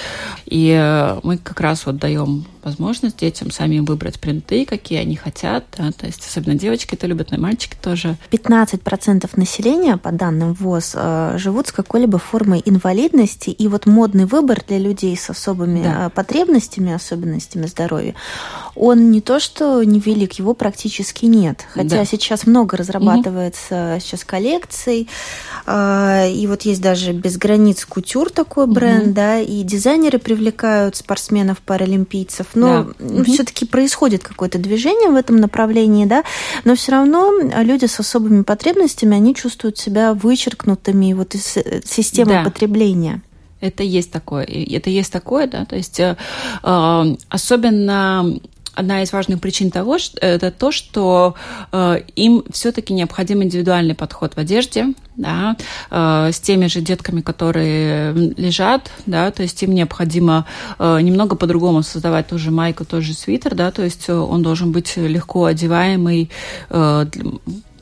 И 0.47 0.71
э, 0.71 1.21
мы 1.23 1.39
как 1.39 1.61
раз 1.61 1.87
вот 1.87 1.97
даем 1.99 2.47
возможность 2.65 3.17
детям 3.19 3.51
сами 3.51 3.81
выбрать 3.81 4.21
принты, 4.21 4.65
какие 4.65 4.99
они 4.99 5.17
хотят. 5.17 5.65
Да, 5.77 5.91
то 5.93 6.07
есть 6.07 6.25
особенно 6.27 6.55
девочки 6.55 6.95
это 6.95 7.07
любят, 7.07 7.31
но 7.31 7.37
и 7.37 7.41
мальчики 7.41 7.77
тоже. 7.81 8.17
15% 8.31 9.29
населения, 9.37 9.97
по 9.97 10.13
данным 10.13 10.55
ВОЗ, 10.55 10.93
э, 10.95 11.35
живут 11.39 11.69
с 11.69 11.73
какой-либо 11.73 12.19
формой 12.19 12.63
инвалидности. 12.65 13.51
И 13.51 13.69
вот 13.69 13.87
модный 13.87 14.27
выбор 14.27 14.63
для 14.67 14.79
людей 14.79 15.17
с 15.17 15.31
особыми 15.31 15.83
да. 15.83 16.07
Э, 16.07 16.11
потребностями, 16.11 16.93
особенностями 16.93 17.67
здоровья, 17.67 18.15
он 18.75 19.11
не 19.11 19.21
то 19.21 19.41
что 19.41 19.83
невелик, 19.83 20.35
его 20.35 20.55
практически 20.55 21.27
нет. 21.27 21.65
Хотя 21.73 21.97
да. 21.99 22.05
сейчас 22.05 22.47
много 22.47 22.77
разрабатывается 22.77 23.95
угу. 23.95 24.01
сейчас 24.01 24.25
коллекций. 24.25 25.09
И 25.69 26.47
вот 26.49 26.63
есть 26.63 26.81
даже 26.81 27.13
без 27.13 27.37
границ 27.37 27.85
кутюр 27.85 28.31
такой 28.31 28.67
бренд, 28.67 29.09
угу. 29.09 29.15
да, 29.15 29.39
и 29.39 29.63
дизайнеры 29.63 30.19
привлекают 30.19 30.97
спортсменов, 30.97 31.59
паралимпийцев. 31.61 32.52
Но 32.55 32.85
да. 32.99 33.05
угу. 33.05 33.25
все-таки 33.25 33.65
происходит 33.65 34.23
какое-то 34.23 34.59
движение 34.59 35.11
в 35.11 35.17
этом 35.17 35.37
направлении, 35.37 36.05
да, 36.05 36.25
но 36.65 36.75
все 36.75 36.93
равно 36.93 37.33
люди 37.63 37.87
с 37.87 37.99
особыми 37.99 38.43
потребностями, 38.43 39.17
они 39.17 39.35
чувствуют 39.35 39.79
себя 39.79 40.15
вычеркнутыми 40.15 41.13
вот 41.13 41.35
из 41.35 41.57
э, 41.57 41.83
системы 41.85 42.33
да. 42.33 42.45
потребления. 42.45 43.23
Это 43.61 43.85
есть 43.85 44.11
такое, 44.11 44.45
это 44.45 44.91
есть 44.91 45.13
такое, 45.13 45.47
да, 45.47 45.65
то 45.65 45.77
есть 45.77 46.01
э, 46.01 46.17
э 46.65 47.17
особенно 47.29 48.41
одна 48.75 49.03
из 49.03 49.13
важных 49.13 49.41
причин 49.41 49.71
того, 49.71 49.99
что, 49.99 50.19
это 50.19 50.51
то, 50.51 50.73
что 50.73 51.35
э, 51.73 52.03
им 52.17 52.45
все-таки 52.51 52.95
необходим 52.95 53.43
индивидуальный 53.43 53.95
подход 53.95 54.35
в 54.35 54.39
одежде, 54.39 54.95
да, 55.17 55.57
э, 55.91 56.31
с 56.33 56.41
теми 56.41 56.67
же 56.67 56.81
детками, 56.81 57.21
которые 57.21 58.13
лежат, 58.13 58.91
да, 59.07 59.31
то 59.31 59.43
есть 59.43 59.63
им 59.63 59.75
необходимо 59.75 60.47
э, 60.79 61.01
немного 61.01 61.37
по-другому 61.37 61.83
создавать 61.83 62.29
ту 62.29 62.39
же 62.39 62.51
майку, 62.51 62.85
тот 62.85 63.05
свитер, 63.05 63.55
да, 63.55 63.71
то 63.71 63.83
есть 63.83 64.09
он 64.09 64.43
должен 64.43 64.73
быть 64.73 64.97
легко 64.97 65.45
одеваемый, 65.45 66.31
э, 66.71 67.07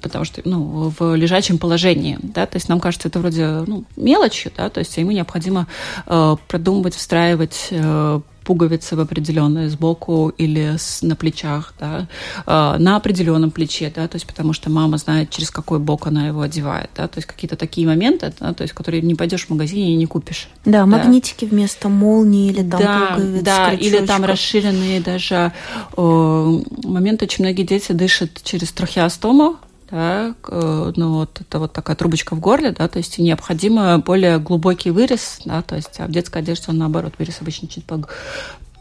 потому 0.01 0.25
что 0.25 0.43
ну, 0.45 0.93
в 0.99 1.15
лежачем 1.15 1.59
положении, 1.59 2.19
да, 2.23 2.47
то 2.47 2.57
есть 2.57 2.69
нам 2.69 2.81
кажется 2.81 3.09
это 3.09 3.21
вроде 3.21 3.47
ну, 3.67 3.85
мелочью, 3.97 4.51
да, 4.57 4.69
то 4.71 4.81
есть 4.81 4.97
ему 4.97 5.13
необходимо 5.13 5.67
э, 6.07 6.37
продумывать, 6.49 6.95
встраивать 6.95 7.69
э, 7.71 8.21
пуговицы 8.51 8.97
в 8.97 9.01
определенные 9.01 9.71
сбоку 9.71 10.33
или 10.37 10.75
с, 10.77 11.03
на 11.03 11.15
плечах, 11.15 11.73
да, 11.79 12.09
э, 12.47 12.79
на 12.79 12.97
определенном 12.97 13.53
плече, 13.53 13.93
да, 13.95 14.09
то 14.09 14.17
есть 14.17 14.27
потому 14.27 14.53
что 14.53 14.71
мама 14.71 14.99
знает, 14.99 15.31
через 15.31 15.53
какой 15.53 15.79
бок 15.79 16.09
она 16.09 16.27
его 16.27 16.41
одевает, 16.41 16.91
да, 16.97 17.07
то 17.07 17.19
есть 17.19 17.29
какие-то 17.29 17.55
такие 17.55 17.87
моменты, 17.87 18.33
да, 18.41 18.53
то 18.53 18.63
есть 18.63 18.75
которые 18.75 19.03
не 19.03 19.15
пойдешь 19.15 19.47
в 19.47 19.51
магазине 19.51 19.93
и 19.93 19.95
не 19.95 20.07
купишь. 20.07 20.49
Да, 20.65 20.81
да. 20.81 20.87
магнитики 20.87 21.45
вместо 21.45 21.89
молнии 21.89 22.49
или 22.51 22.69
там 22.69 22.81
да, 22.81 23.13
пуговиц, 23.15 23.43
Да, 23.45 23.73
или 23.73 24.05
там 24.05 24.25
расширенные 24.25 25.01
даже 25.01 25.53
э, 25.97 26.61
моменты, 26.83 27.27
очень 27.27 27.45
многие 27.45 27.63
дети 27.63 27.93
дышат 27.93 28.43
через 28.43 28.73
трахеостому, 28.73 29.59
так, 29.91 30.37
э, 30.49 30.93
ну 30.95 31.15
вот 31.15 31.41
это 31.41 31.59
вот 31.59 31.73
такая 31.73 31.97
трубочка 31.97 32.37
в 32.37 32.41
горле, 32.41 32.71
да, 32.71 32.87
то 32.87 32.99
есть 32.99 33.19
необходимо 33.19 33.99
более 33.99 34.39
глубокий 34.39 34.93
вырез, 34.93 35.41
да, 35.45 35.63
то 35.63 35.75
есть 35.75 35.99
а 35.99 36.07
в 36.07 36.13
детской 36.13 36.39
одежде 36.39 36.67
он 36.69 36.79
наоборот 36.79 37.15
вырез 37.19 37.39
обычно 37.41 37.67
чуть 37.67 37.85
по, 37.85 38.01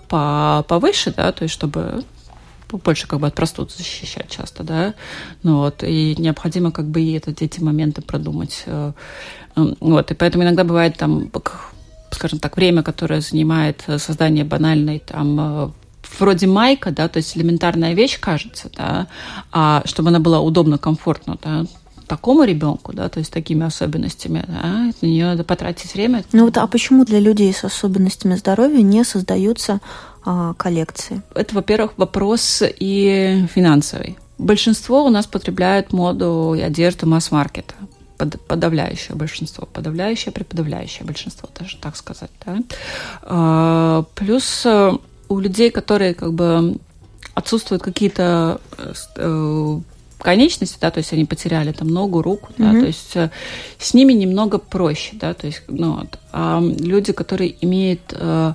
по, 0.08 0.64
повыше, 0.68 1.12
да, 1.16 1.32
то 1.32 1.44
есть 1.44 1.54
чтобы 1.54 2.04
больше 2.72 3.08
как 3.08 3.20
бы 3.20 3.28
от 3.28 3.34
простуд 3.34 3.72
защищать 3.72 4.30
часто, 4.30 4.64
да, 4.64 4.94
ну 5.42 5.58
вот, 5.58 5.84
и 5.84 6.16
необходимо 6.20 6.72
как 6.72 6.86
бы 6.86 7.02
и 7.02 7.14
это, 7.14 7.32
эти 7.32 7.60
моменты 7.60 8.04
продумать, 8.04 8.62
э, 8.68 8.94
вот, 9.56 10.12
и 10.12 10.14
поэтому 10.14 10.44
иногда 10.44 10.64
бывает 10.64 10.96
там, 10.98 11.32
скажем 12.12 12.38
так, 12.38 12.56
время, 12.56 12.84
которое 12.84 13.22
занимает 13.22 13.84
создание 13.98 14.44
банальной 14.44 15.00
там 15.00 15.40
э, 15.40 15.72
вроде 16.18 16.48
майка, 16.48 16.92
да, 16.92 17.08
то 17.08 17.18
есть 17.18 17.38
элементарная 17.38 17.94
вещь, 17.94 18.20
кажется, 18.20 18.70
да, 18.76 19.08
а 19.52 19.82
чтобы 19.86 20.10
она 20.10 20.20
была 20.20 20.40
удобно, 20.40 20.78
комфортно, 20.78 21.38
да, 21.42 21.66
такому 22.08 22.44
ребенку, 22.44 22.92
да, 22.92 23.08
то 23.08 23.20
есть 23.20 23.32
такими 23.32 23.66
особенностями, 23.66 24.44
да, 24.48 24.92
на 25.02 25.06
нее 25.06 25.26
надо 25.26 25.44
потратить 25.44 25.94
время. 25.94 26.24
Ну 26.34 26.46
вот, 26.46 26.58
а 26.58 26.68
почему 26.68 27.06
для 27.06 27.20
людей 27.20 27.54
с 27.54 27.64
особенностями 27.64 28.36
здоровья 28.36 28.82
не 28.82 29.04
создаются 29.04 29.80
а, 30.26 30.54
коллекции? 30.56 31.22
Это, 31.36 31.56
во-первых, 31.56 31.94
вопрос 31.98 32.64
и 32.66 33.46
финансовый. 33.54 34.18
Большинство 34.40 35.06
у 35.06 35.10
нас 35.10 35.28
потребляют 35.28 35.94
моду 35.94 36.56
и 36.58 36.62
одежду 36.62 37.08
масс-маркета 37.08 37.76
подавляющее 38.18 39.16
большинство, 39.16 39.66
подавляющее, 39.66 40.34
преподавляющее 40.34 41.06
большинство, 41.06 41.48
даже 41.58 41.78
так 41.78 41.96
сказать. 41.96 42.32
Да? 42.46 42.58
А, 43.22 44.04
плюс 44.16 44.66
э, 44.66 44.92
у 45.30 45.40
людей, 45.40 45.72
которые 45.72 46.14
как 46.14 46.34
бы 46.34 46.78
отсутствуют 47.34 47.82
какие-то 47.84 48.60
э, 49.16 49.80
конечности, 50.20 50.78
да, 50.82 50.92
то 50.92 51.00
есть 51.00 51.14
они 51.14 51.26
потеряли 51.26 51.72
там 51.72 51.88
ногу, 51.88 52.22
руку, 52.22 52.50
да, 52.58 52.66
mm-hmm. 52.66 52.80
то 52.80 52.86
есть 52.86 53.16
э, 53.16 53.32
с 53.78 53.94
ними 53.94 54.14
немного 54.14 54.58
проще, 54.58 55.12
да, 55.14 55.34
то 55.34 55.48
есть, 55.48 55.64
ну, 55.68 55.94
вот, 56.00 56.20
а 56.32 56.62
люди, 56.62 57.14
которые 57.14 57.56
имеют, 57.62 58.02
э, 58.12 58.54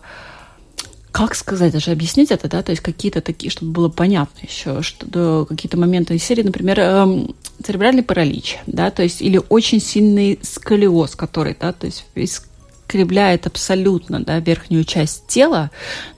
как 1.11 1.35
сказать, 1.35 1.73
даже 1.73 1.91
объяснить 1.91 2.31
это, 2.31 2.49
да, 2.49 2.63
то 2.63 2.71
есть 2.73 2.83
какие-то 2.83 3.21
такие, 3.21 3.51
чтобы 3.51 3.73
было 3.73 3.89
понятно 3.89 4.47
еще, 4.47 4.83
что 4.83 5.07
да, 5.07 5.45
какие-то 5.47 5.79
моменты 5.79 6.15
из 6.15 6.25
серии, 6.25 6.43
например, 6.43 6.79
э, 6.81 7.27
церебральный 7.65 8.03
паралич, 8.03 8.59
да, 8.67 8.91
то 8.91 9.03
есть 9.03 9.23
или 9.23 9.41
очень 9.49 9.81
сильный 9.81 10.39
сколиоз, 10.43 11.17
который, 11.17 11.57
да, 11.59 11.73
то 11.73 11.87
есть 11.87 12.05
весь 12.15 12.43
искривляет 12.85 13.47
абсолютно 13.47 14.21
да, 14.21 14.39
верхнюю 14.41 14.85
часть 14.85 15.27
тела, 15.27 15.71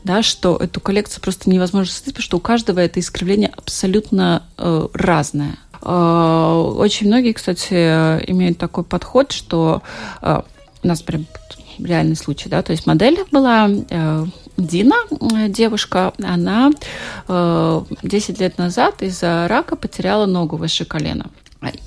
да, 0.05 0.23
что 0.23 0.57
эту 0.57 0.81
коллекцию 0.81 1.23
просто 1.23 1.49
невозможно 1.49 1.93
создать, 1.93 2.15
потому 2.15 2.23
что 2.23 2.37
у 2.37 2.41
каждого 2.41 2.81
это 2.81 3.01
искривление 3.01 3.53
абсолютно 3.57 4.43
э, 4.59 4.89
разное. 4.93 5.57
Э, 5.83 6.73
очень 6.77 7.07
многие, 7.07 7.33
кстати, 7.33 7.75
имеют 8.31 8.59
такой 8.59 8.85
подход, 8.85 9.33
что 9.33 9.83
э, 10.23 10.43
у 10.83 10.87
нас 10.87 11.03
прям 11.03 11.27
реальный 11.79 12.17
случай, 12.17 12.49
да, 12.49 12.63
то 12.63 12.73
есть 12.73 12.87
модель 12.87 13.19
была 13.31 13.69
э, 13.69 14.27
Дина, 14.57 14.97
э, 15.11 15.49
девушка, 15.49 16.13
она 16.23 16.73
э, 17.29 17.83
10 18.03 18.41
лет 18.41 18.59
назад 18.59 19.03
из-за 19.03 19.47
рака 19.49 19.77
потеряла 19.77 20.27
ногу 20.27 20.57
выше 20.57 20.85
колена. 20.85 21.31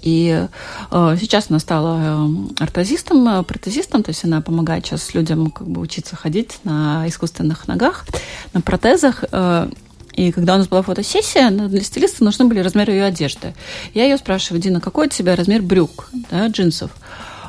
И 0.01 0.47
э, 0.91 1.17
сейчас 1.19 1.47
она 1.49 1.59
стала 1.59 1.99
э, 2.01 2.63
ортозистом, 2.63 3.27
э, 3.27 3.43
протезистом, 3.43 4.03
то 4.03 4.09
есть 4.09 4.23
она 4.25 4.41
помогает 4.41 4.85
сейчас 4.85 5.13
людям 5.13 5.51
как 5.51 5.67
бы 5.67 5.79
учиться 5.81 6.15
ходить 6.15 6.59
на 6.63 7.07
искусственных 7.07 7.67
ногах, 7.67 8.05
на 8.53 8.61
протезах. 8.61 9.23
Э, 9.31 9.69
и 10.13 10.31
когда 10.31 10.55
у 10.55 10.57
нас 10.57 10.67
была 10.67 10.81
фотосессия, 10.81 11.49
ну, 11.49 11.69
для 11.69 11.81
стилиста 11.81 12.23
нужны 12.23 12.45
были 12.45 12.59
размеры 12.59 12.93
ее 12.93 13.05
одежды. 13.05 13.53
Я 13.93 14.03
ее 14.03 14.17
спрашиваю, 14.17 14.61
Дина, 14.61 14.81
какой 14.81 15.07
у 15.07 15.09
тебя 15.09 15.35
размер 15.35 15.61
брюк, 15.61 16.09
да, 16.29 16.47
джинсов? 16.47 16.91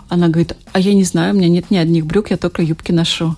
Она 0.09 0.29
говорит, 0.29 0.57
а 0.73 0.79
я 0.79 0.93
не 0.93 1.05
знаю, 1.05 1.35
у 1.35 1.37
меня 1.37 1.49
нет 1.49 1.71
ни 1.71 1.79
одних 1.79 2.07
брюк, 2.07 2.31
я 2.31 2.37
только 2.37 2.63
юбки 2.63 2.93
ношу, 2.93 3.37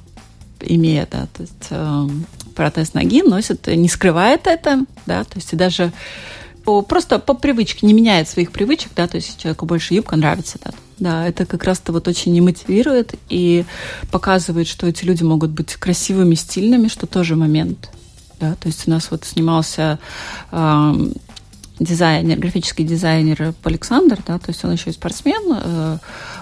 имея, 0.61 1.07
да, 1.11 1.29
то 1.33 1.43
есть 1.43 1.67
э, 1.71 2.09
протез 2.55 2.95
ноги 2.95 3.23
носит, 3.23 3.67
не 3.67 3.89
скрывает 3.89 4.47
это, 4.47 4.85
да, 5.07 5.25
то 5.25 5.37
есть 5.37 5.53
и 5.53 5.57
даже 5.57 5.93
просто 6.64 7.19
по 7.19 7.35
привычке, 7.35 7.87
не 7.87 7.92
меняет 7.92 8.28
своих 8.28 8.52
привычек, 8.52 8.92
да, 8.95 9.07
то 9.07 9.16
есть 9.16 9.38
человеку 9.38 9.66
больше 9.66 9.95
юбка 9.95 10.16
нравится, 10.16 10.59
да. 10.64 10.71
Да, 10.99 11.26
это 11.26 11.47
как 11.47 11.64
раз-то 11.64 11.92
вот 11.92 12.07
очень 12.07 12.33
не 12.33 12.40
мотивирует 12.40 13.14
и 13.28 13.64
показывает, 14.12 14.69
что 14.69 14.87
эти 14.87 15.04
люди 15.04 15.25
могут 15.25 15.50
быть 15.50 15.75
красивыми, 15.75 16.37
стильными, 16.37 16.87
что 16.87 17.07
тоже 17.07 17.35
момент, 17.35 17.90
да, 18.38 18.54
то 18.54 18.69
есть 18.69 18.87
у 18.87 18.90
нас 18.90 19.11
вот 19.11 19.25
снимался 19.25 19.99
э, 20.52 20.95
дизайнер, 21.81 22.38
графический 22.38 22.85
дизайнер 22.85 23.54
Александр, 23.64 24.19
да, 24.26 24.38
то 24.38 24.50
есть 24.50 24.64
он 24.64 24.73
еще 24.73 24.90
и 24.90 24.92
спортсмен, 24.92 25.42
э, 25.61 25.99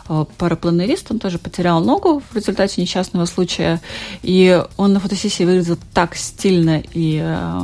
э, 0.08 0.24
парапланерист, 0.36 1.10
он 1.10 1.18
тоже 1.18 1.38
потерял 1.38 1.82
ногу 1.82 2.22
в 2.30 2.36
результате 2.36 2.80
несчастного 2.80 3.24
случая, 3.24 3.80
и 4.22 4.62
он 4.76 4.92
на 4.92 5.00
фотосессии 5.00 5.44
выглядел 5.44 5.78
так 5.94 6.16
стильно 6.16 6.82
и 6.92 7.20
э, 7.22 7.60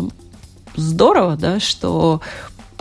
здорово, 0.76 1.36
да, 1.36 1.60
что 1.60 2.20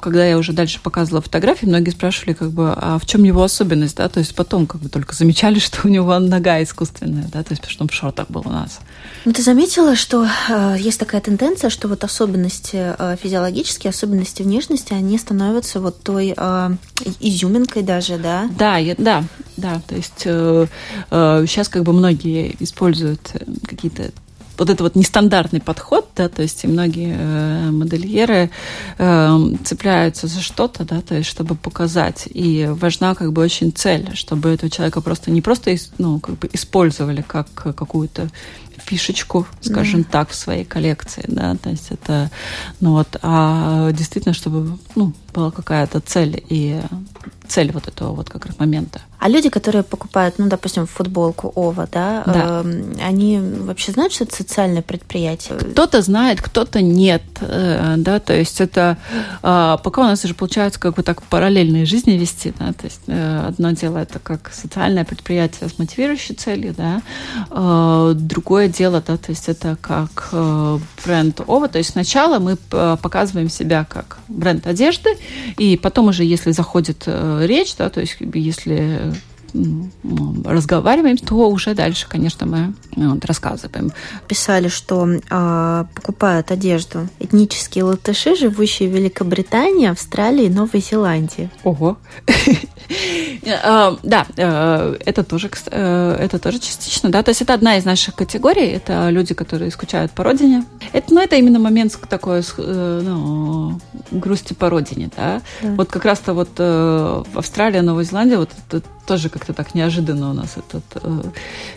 когда 0.05 0.25
я 0.25 0.37
уже 0.37 0.53
дальше 0.53 0.79
показывала 0.81 1.21
фотографии, 1.21 1.65
многие 1.65 1.89
спрашивали, 1.89 2.33
как 2.33 2.51
бы, 2.51 2.73
а 2.75 2.99
в 2.99 3.05
чем 3.05 3.23
его 3.23 3.43
особенность, 3.43 3.97
да, 3.97 4.07
то 4.07 4.19
есть 4.19 4.35
потом 4.35 4.67
как 4.67 4.81
бы 4.81 4.89
только 4.89 5.15
замечали, 5.15 5.59
что 5.59 5.79
у 5.83 5.87
него 5.87 6.17
нога 6.19 6.61
искусственная, 6.61 7.27
да, 7.31 7.43
то 7.43 7.51
есть 7.51 7.61
потому 7.61 7.71
что 7.71 7.83
он 7.83 7.89
в 7.89 7.93
шортах 7.93 8.29
был 8.29 8.43
у 8.45 8.49
нас. 8.49 8.79
Ну, 9.25 9.33
ты 9.33 9.41
заметила, 9.41 9.95
что 9.95 10.27
э, 10.49 10.75
есть 10.79 10.99
такая 10.99 11.21
тенденция, 11.21 11.69
что 11.69 11.87
вот 11.87 12.03
особенности 12.03 12.95
э, 12.97 13.17
физиологические, 13.21 13.89
особенности 13.89 14.43
внешности, 14.43 14.93
они 14.93 15.17
становятся 15.17 15.79
вот 15.79 16.03
той 16.03 16.33
э, 16.37 16.69
изюминкой 17.19 17.81
даже, 17.81 18.17
да? 18.17 18.49
Да, 18.57 18.77
я, 18.77 18.95
да, 18.97 19.23
да, 19.57 19.81
то 19.87 19.95
есть 19.95 20.23
э, 20.25 20.67
э, 21.09 21.45
сейчас 21.47 21.69
как 21.69 21.83
бы 21.83 21.93
многие 21.93 22.55
используют 22.59 23.31
какие-то 23.67 24.11
вот 24.57 24.69
это 24.69 24.83
вот 24.83 24.95
нестандартный 24.95 25.61
подход, 25.61 26.07
да, 26.15 26.29
то 26.29 26.41
есть 26.41 26.63
и 26.63 26.67
многие 26.67 27.15
э, 27.17 27.71
модельеры 27.71 28.49
э, 28.97 29.37
цепляются 29.63 30.27
за 30.27 30.41
что-то, 30.41 30.85
да, 30.85 31.01
то 31.01 31.15
есть 31.15 31.29
чтобы 31.29 31.55
показать. 31.55 32.27
И 32.27 32.67
важна 32.69 33.15
как 33.15 33.33
бы 33.33 33.41
очень 33.41 33.71
цель, 33.71 34.11
чтобы 34.15 34.49
этого 34.49 34.69
человека 34.69 35.01
просто 35.01 35.31
не 35.31 35.41
просто 35.41 35.75
ну, 35.97 36.19
как 36.19 36.37
бы 36.37 36.49
использовали 36.53 37.21
как 37.21 37.47
какую-то 37.53 38.29
фишечку, 38.77 39.45
скажем 39.61 40.01
mm. 40.01 40.07
так, 40.11 40.29
в 40.29 40.35
своей 40.35 40.65
коллекции, 40.65 41.23
да, 41.27 41.55
то 41.55 41.69
есть 41.69 41.91
это, 41.91 42.29
ну 42.79 42.93
вот, 42.93 43.17
а 43.21 43.91
действительно, 43.91 44.33
чтобы, 44.33 44.77
ну, 44.95 45.13
была 45.33 45.51
какая-то 45.51 45.99
цель 45.99 46.43
и 46.49 46.81
цель 47.47 47.71
вот 47.71 47.87
этого 47.87 48.13
вот 48.13 48.29
как 48.29 48.45
раз 48.45 48.57
момента. 48.57 49.01
А 49.19 49.29
люди, 49.29 49.49
которые 49.49 49.83
покупают, 49.83 50.35
ну, 50.37 50.47
допустим, 50.47 50.85
футболку 50.85 51.51
ОВА, 51.55 51.87
да, 51.91 52.23
да. 52.25 52.61
Э, 52.63 52.83
они 53.01 53.39
вообще 53.39 53.91
знают, 53.91 54.13
что 54.13 54.23
это 54.23 54.35
социальное 54.35 54.81
предприятие? 54.81 55.57
Кто-то 55.57 56.01
знает, 56.01 56.41
кто-то 56.41 56.81
нет, 56.81 57.23
э, 57.41 57.95
да, 57.97 58.19
то 58.19 58.33
есть 58.33 58.61
это 58.61 58.97
э, 59.41 59.77
пока 59.83 60.01
у 60.01 60.05
нас 60.05 60.23
уже 60.25 60.33
получается 60.33 60.79
как 60.79 60.95
бы 60.95 61.03
так 61.03 61.23
параллельные 61.23 61.85
жизни 61.85 62.11
вести, 62.11 62.53
да, 62.59 62.73
то 62.73 62.85
есть 62.85 63.01
э, 63.07 63.45
одно 63.47 63.71
дело 63.71 63.97
это 63.97 64.19
как 64.19 64.51
социальное 64.53 65.05
предприятие 65.05 65.69
с 65.69 65.79
мотивирующей 65.79 66.35
целью, 66.35 66.75
да, 66.77 67.01
э, 67.49 68.13
другое 68.15 68.64
дело, 68.67 69.03
да, 69.05 69.17
то 69.17 69.31
есть 69.31 69.49
это 69.49 69.77
как 69.81 70.29
э, 70.31 70.79
бренд 71.03 71.41
ОВА, 71.47 71.67
то 71.67 71.77
есть 71.77 71.91
сначала 71.91 72.39
мы 72.39 72.57
э, 72.71 72.97
показываем 73.01 73.49
себя 73.49 73.85
как 73.85 74.17
бренд 74.27 74.67
одежды, 74.67 75.09
и 75.57 75.77
потом 75.77 76.07
уже, 76.07 76.23
если 76.23 76.51
заходит 76.51 77.03
э, 77.05 77.45
речь, 77.45 77.75
да, 77.75 77.89
то 77.89 78.01
есть 78.01 78.17
если 78.19 79.13
разговариваем, 80.43 81.17
то 81.17 81.49
уже 81.49 81.73
дальше, 81.73 82.07
конечно, 82.07 82.45
мы 82.45 82.73
вот, 82.95 83.25
рассказываем. 83.25 83.91
Писали, 84.27 84.67
что 84.67 85.07
э, 85.07 85.85
покупают 85.95 86.51
одежду 86.51 87.07
этнические 87.19 87.83
латыши, 87.85 88.35
живущие 88.35 88.89
в 88.89 88.93
Великобритании, 88.93 89.87
Австралии 89.87 90.45
и 90.45 90.49
Новой 90.49 90.81
Зеландии. 90.81 91.49
Ого! 91.63 91.97
А, 93.63 93.97
да, 94.03 94.25
э, 94.37 94.97
это 95.05 95.23
тоже, 95.23 95.49
э, 95.71 96.17
это 96.19 96.39
тоже 96.39 96.59
частично, 96.59 97.09
да, 97.09 97.23
то 97.23 97.29
есть 97.29 97.41
это 97.41 97.53
одна 97.53 97.77
из 97.77 97.85
наших 97.85 98.15
категорий, 98.15 98.67
это 98.67 99.09
люди, 99.09 99.33
которые 99.33 99.71
скучают 99.71 100.11
по 100.11 100.23
родине. 100.23 100.65
Это, 100.93 101.13
ну, 101.13 101.21
это 101.21 101.35
именно 101.35 101.59
момент 101.59 101.97
такой, 102.09 102.41
э, 102.41 103.01
ну, 103.03 103.79
грусти 104.11 104.53
по 104.53 104.69
родине, 104.69 105.09
да. 105.15 105.41
да. 105.61 105.69
Вот 105.75 105.89
как 105.89 106.05
раз-то 106.05 106.33
вот 106.33 106.57
в 106.57 107.25
Австралии, 107.35 107.79
Новой 107.79 108.03
Зеландии 108.03 108.35
вот 108.35 108.51
это 108.69 108.85
тоже 109.05 109.29
как-то 109.29 109.53
так 109.53 109.75
неожиданно 109.75 110.31
у 110.31 110.33
нас 110.33 110.57
этот 110.57 110.83
э, 110.95 111.21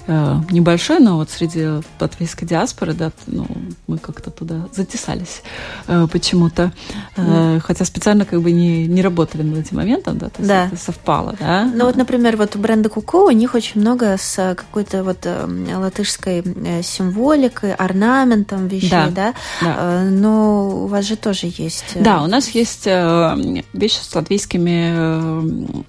э, 0.06 0.37
небольшой, 0.50 0.99
но 0.99 1.16
вот 1.16 1.30
среди 1.30 1.66
латвийской 2.00 2.47
диаспоры, 2.47 2.94
да, 2.94 3.12
ну, 3.26 3.47
мы 3.87 3.99
как-то 3.99 4.30
туда 4.30 4.68
затесались 4.75 5.42
э, 5.87 6.06
почему-то. 6.11 6.73
Э. 7.16 7.61
Хотя 7.62 7.85
специально 7.85 8.25
как 8.25 8.40
бы 8.40 8.50
не, 8.50 8.87
не 8.87 9.02
работали 9.02 9.42
над 9.42 9.58
этим 9.58 9.76
моментом, 9.76 10.18
да, 10.18 10.28
то 10.28 10.38
есть 10.38 10.49
да. 10.49 10.66
это 10.66 10.76
совпало, 10.76 11.35
да. 11.38 11.70
Ну 11.75 11.85
вот, 11.85 11.97
например, 11.97 12.37
вот 12.37 12.56
у 12.56 12.58
бренда 12.58 12.88
Куку 12.88 13.26
у 13.26 13.30
них 13.30 13.54
очень 13.54 13.80
много 13.80 14.16
с 14.16 14.54
какой-то 14.56 15.04
вот 15.04 15.18
э, 15.25 15.76
латышской 15.76 16.42
э, 16.42 16.82
символикой, 16.82 17.75
орнаментом 17.75 18.68
вещей, 18.68 18.90
да, 18.90 19.11
да? 19.11 19.35
да. 19.61 19.76
Э, 19.78 20.08
но 20.08 20.85
у 20.85 20.87
вас 20.87 21.04
же 21.04 21.16
тоже 21.16 21.52
есть... 21.56 22.00
Да, 22.00 22.23
у 22.23 22.26
нас 22.26 22.49
есть 22.50 22.87
вещи 22.87 23.99
с 24.00 24.14
латвийскими, 24.14 25.88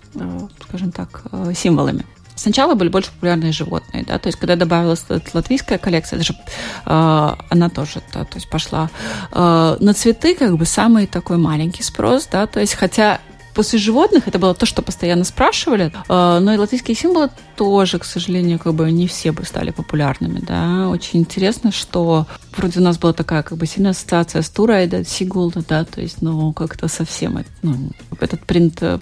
скажем 0.67 0.91
так, 0.91 1.28
Э, 1.28 1.28
символами. 1.55 2.05
Сначала 2.39 2.74
были 2.74 2.88
больше 2.88 3.12
популярные 3.12 3.51
животные, 3.51 4.05
да, 4.07 4.17
то 4.17 4.27
есть 4.27 4.39
когда 4.39 4.55
добавилась 4.55 5.03
латвийская 5.33 5.77
коллекция, 5.77 6.17
даже 6.17 6.33
э, 6.86 7.36
она 7.50 7.69
тоже, 7.69 8.01
да, 8.13 8.24
то 8.24 8.36
есть 8.36 8.50
пошла 8.50 8.89
э, 9.33 9.77
на 9.77 9.93
цветы, 9.93 10.36
как 10.36 10.55
бы 10.55 10.63
самый 10.63 11.05
такой 11.05 11.36
маленький 11.36 11.83
спрос, 11.83 12.29
да, 12.31 12.48
то 12.48 12.62
есть 12.62 12.75
хотя 12.75 13.19
После 13.59 13.77
животных 13.77 14.25
это 14.25 14.39
было 14.39 14.55
то, 14.55 14.65
что 14.65 14.81
постоянно 14.81 15.25
спрашивали, 15.25 15.91
э, 16.07 16.39
но 16.39 16.53
и 16.53 16.57
латвийские 16.57 16.95
символы 16.95 17.29
тоже, 17.57 17.99
к 17.99 18.05
сожалению, 18.05 18.57
как 18.57 18.73
бы 18.73 18.89
не 18.89 19.05
все 19.05 19.33
бы 19.33 19.43
стали 19.43 19.71
популярными, 19.71 20.39
да. 20.39 20.87
Очень 20.87 21.19
интересно, 21.19 21.73
что 21.73 22.25
вроде 22.55 22.79
у 22.79 22.83
нас 22.83 22.97
была 22.97 23.11
такая 23.11 23.43
как 23.43 23.57
бы 23.57 23.65
сильная 23.65 23.91
ассоциация 23.91 24.43
с 24.43 24.49
Турайда, 24.49 25.03
Сигулда, 25.03 25.61
да, 25.67 25.83
то 25.83 25.99
есть, 25.99 26.21
ну, 26.21 26.53
как-то 26.53 26.87
совсем 26.87 27.43
ну, 27.61 27.75
этот 28.21 28.45
принт 28.45 28.77
э, 28.79 28.99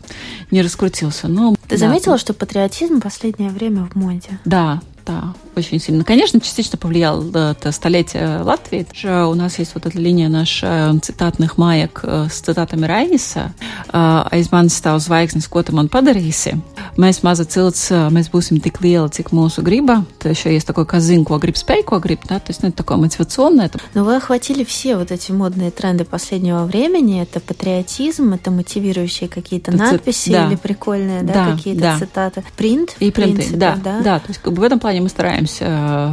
не 0.50 0.64
раскрутился. 0.64 1.28
Но, 1.28 1.54
Ты 1.68 1.78
да, 1.78 1.78
заметила, 1.78 2.16
то... 2.16 2.22
что 2.22 2.34
патриотизм 2.34 2.98
в 2.98 3.04
последнее 3.04 3.52
время 3.52 3.86
в 3.86 3.94
моде? 3.94 4.40
Да, 4.44 4.82
да, 5.08 5.34
очень 5.56 5.80
сильно. 5.80 6.04
Конечно, 6.04 6.40
частично 6.40 6.78
повлиял 6.78 7.28
это 7.30 7.72
столетие 7.72 8.42
Латвии. 8.42 8.86
У 9.26 9.34
нас 9.34 9.58
есть 9.58 9.72
вот 9.74 9.86
эта 9.86 9.98
линия 9.98 10.30
наших 10.30 10.64
э, 10.64 11.00
цитатных 11.02 11.58
маек 11.58 12.02
э, 12.04 12.28
с 12.30 12.40
цитатами 12.42 12.86
Райниса. 12.86 13.54
Aiz 13.92 14.52
manis 14.52 14.76
stāv 14.78 15.00
zvaigznes, 15.00 15.48
ko 15.50 15.64
tu 15.64 15.74
man 15.76 15.88
padarīsi. 15.90 16.58
Mēs 17.00 17.22
maza 17.24 17.46
cilts, 17.48 17.88
mēs 18.14 18.30
būsim 18.34 18.60
tik 18.62 18.82
lieli, 18.84 19.10
cik 19.14 19.32
mūsu 19.32 19.64
гриба. 19.64 20.04
То 20.20 20.30
еще 20.30 20.54
есть 20.54 20.68
такой 20.68 20.86
казин, 20.86 21.26
ко 21.26 21.38
гриб 21.38 21.58
спей, 21.58 21.84
ко 21.84 22.00
гриб, 22.00 22.22
да, 22.28 22.40
то 22.40 22.50
есть 22.50 22.62
ну, 22.62 22.70
это 22.70 22.78
такое 22.78 22.98
мотивационное. 22.98 23.72
Но 23.94 24.04
вы 24.04 24.18
охватили 24.18 24.64
все 24.64 24.98
вот 24.98 25.12
эти 25.12 25.32
модные 25.32 25.72
тренды 25.72 26.06
последнего 26.06 26.66
времени. 26.66 27.22
Это 27.22 27.40
патриотизм, 27.40 28.34
это 28.34 28.52
мотивирующие 28.52 29.30
какие-то 29.30 29.72
надписи 29.72 30.32
да. 30.32 30.48
или 30.48 30.56
прикольные, 30.56 31.24
да, 31.24 31.34
да 31.34 31.56
какие-то 31.56 31.82
да. 31.82 32.00
цитаты. 32.00 32.44
Принт, 32.56 32.96
и 33.00 33.12
принты, 33.12 33.56
да, 33.56 33.78
да, 33.82 34.02
да. 34.02 34.20
То 34.20 34.28
есть 34.30 34.42
как 34.42 34.54
бы 34.54 34.62
в 34.62 34.64
этом 34.64 34.80
плане 34.80 34.97
мы 35.00 35.10
стараемся 35.10 35.66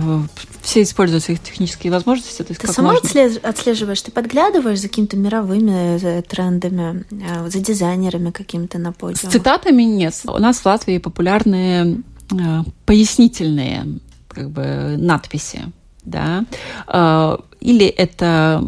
э, 0.02 0.20
все 0.62 0.82
используют 0.82 1.24
свои 1.24 1.36
технические 1.36 1.92
возможности. 1.92 2.42
То 2.42 2.50
есть 2.50 2.60
ты 2.60 2.68
сама 2.72 2.92
можно... 2.92 3.40
отслеживаешь, 3.42 4.02
ты 4.02 4.10
подглядываешь 4.10 4.80
за 4.80 4.88
какими-то 4.88 5.16
мировыми 5.16 5.98
э, 6.00 6.22
трендами, 6.22 7.04
э, 7.10 7.48
за 7.48 7.60
дизайнерами 7.60 8.30
какими-то 8.30 8.78
на 8.78 8.92
подиуме? 8.92 9.30
С 9.30 9.32
цитатами 9.32 9.82
нет. 9.82 10.14
У 10.24 10.38
нас 10.38 10.58
в 10.58 10.66
Латвии 10.66 10.98
популярные 10.98 12.02
пояснительные 12.86 13.98
как 14.28 14.50
бы 14.50 14.96
надписи, 14.98 15.60
да, 16.04 16.44
или 17.60 17.86
это 17.86 18.64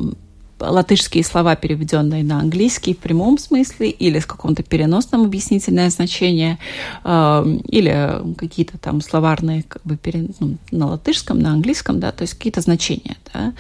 латышские 0.59 1.25
слова, 1.25 1.57
переведенные 1.57 2.25
на 2.25 2.41
английский 2.41 2.95
в 2.95 2.99
прямом 2.99 3.39
смысле, 3.39 3.91
или 3.91 4.19
с 4.19 4.27
каком-то 4.27 4.63
переносном 4.63 5.25
объяснительное 5.25 5.91
значение, 5.91 6.59
э, 7.05 7.59
или 7.69 8.35
какие-то 8.37 8.79
там 8.79 9.01
словарные 9.01 9.65
как 9.65 9.83
бы 9.85 9.99
ну, 10.41 10.57
на 10.71 10.87
латышском, 10.89 11.39
на 11.39 11.53
английском, 11.53 12.01
да, 12.01 12.13
то 12.13 12.23
есть 12.23 12.35
какие-то 12.35 12.61
значения, 12.61 13.17
да, 13.33 13.53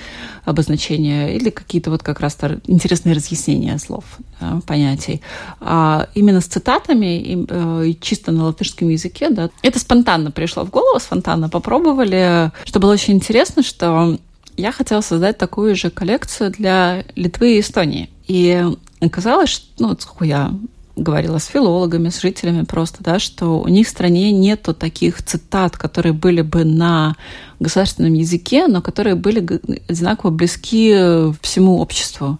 обозначения, 0.44 1.34
или 1.34 1.50
какие-то 1.50 1.90
вот 1.90 2.02
как 2.02 2.20
раз 2.20 2.36
интересные 2.66 3.14
разъяснения 3.14 3.78
слов, 3.78 4.04
да, 4.40 4.60
понятий. 4.66 5.20
А 5.60 6.08
именно 6.14 6.40
с 6.40 6.46
цитатами 6.46 7.20
и, 7.20 7.46
э, 7.48 7.92
чисто 8.00 8.32
на 8.32 8.44
латышском 8.44 8.88
языке, 8.88 9.30
да, 9.30 9.50
это 9.62 9.78
спонтанно 9.78 10.30
пришло 10.30 10.64
в 10.64 10.70
голову, 10.70 10.98
спонтанно 10.98 11.48
попробовали, 11.48 12.50
что 12.64 12.80
было 12.80 12.92
очень 12.92 13.14
интересно, 13.14 13.62
что 13.62 14.18
я 14.56 14.72
хотела 14.72 15.00
создать 15.00 15.38
такую 15.38 15.76
же 15.76 15.90
коллекцию 15.90 16.50
для 16.50 17.04
Литвы 17.14 17.56
и 17.56 17.60
Эстонии. 17.60 18.10
И 18.26 18.64
оказалось, 19.00 19.50
что, 19.50 19.66
ну, 19.78 19.96
сколько 19.98 20.24
я 20.24 20.54
говорила 20.96 21.38
с 21.38 21.46
филологами, 21.46 22.08
с 22.08 22.20
жителями 22.20 22.64
просто, 22.64 23.04
да, 23.04 23.18
что 23.18 23.60
у 23.60 23.68
них 23.68 23.86
в 23.86 23.90
стране 23.90 24.32
нету 24.32 24.72
таких 24.72 25.22
цитат, 25.22 25.76
которые 25.76 26.14
были 26.14 26.40
бы 26.40 26.64
на 26.64 27.16
государственном 27.60 28.14
языке, 28.14 28.66
но 28.66 28.80
которые 28.80 29.14
были 29.14 29.40
одинаково 29.88 30.30
близки 30.30 30.94
всему 31.42 31.80
обществу 31.80 32.38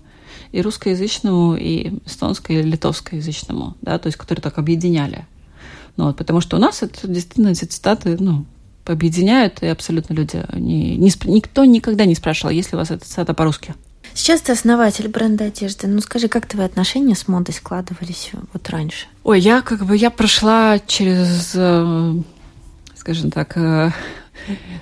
и 0.52 0.62
русскоязычному, 0.62 1.54
и 1.56 1.98
эстонско- 2.06 2.54
и 2.54 2.62
литовскоязычному, 2.62 3.76
да, 3.82 3.98
то 3.98 4.06
есть 4.06 4.16
которые 4.16 4.42
так 4.42 4.56
объединяли. 4.56 5.26
Ну, 5.98 6.04
вот, 6.06 6.16
потому 6.16 6.40
что 6.40 6.56
у 6.56 6.60
нас 6.60 6.82
это 6.82 7.08
действительно 7.08 7.48
эти 7.48 7.64
цитаты, 7.66 8.16
ну, 8.18 8.46
объединяют, 8.92 9.62
и 9.62 9.66
абсолютно 9.66 10.14
люди, 10.14 10.42
не, 10.52 10.96
не, 10.96 11.12
никто 11.24 11.64
никогда 11.64 12.04
не 12.04 12.14
спрашивал, 12.14 12.50
есть 12.50 12.72
ли 12.72 12.76
у 12.76 12.78
вас 12.78 12.90
это 12.90 13.04
цитата 13.04 13.34
по-русски. 13.34 13.74
Сейчас 14.14 14.40
ты 14.40 14.52
основатель 14.52 15.08
бренда 15.08 15.44
одежды. 15.44 15.86
Ну 15.88 16.00
скажи, 16.00 16.28
как 16.28 16.46
твои 16.46 16.64
отношения 16.64 17.14
с 17.14 17.28
модой 17.28 17.52
складывались 17.52 18.30
вот 18.52 18.68
раньше? 18.70 19.06
Ой, 19.24 19.40
я 19.40 19.60
как 19.60 19.84
бы 19.84 19.94
я 19.94 20.10
прошла 20.10 20.78
через, 20.78 21.52
э, 21.54 22.14
скажем 22.96 23.30
так, 23.30 23.56
э, 23.58 23.90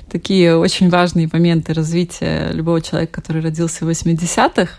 такие 0.09 0.57
очень 0.57 0.89
важные 0.89 1.29
моменты 1.33 1.73
развития 1.73 2.53
любого 2.53 2.81
человека, 2.81 3.21
который 3.21 3.43
родился 3.43 3.85
в 3.85 3.91
80-х. 3.91 4.71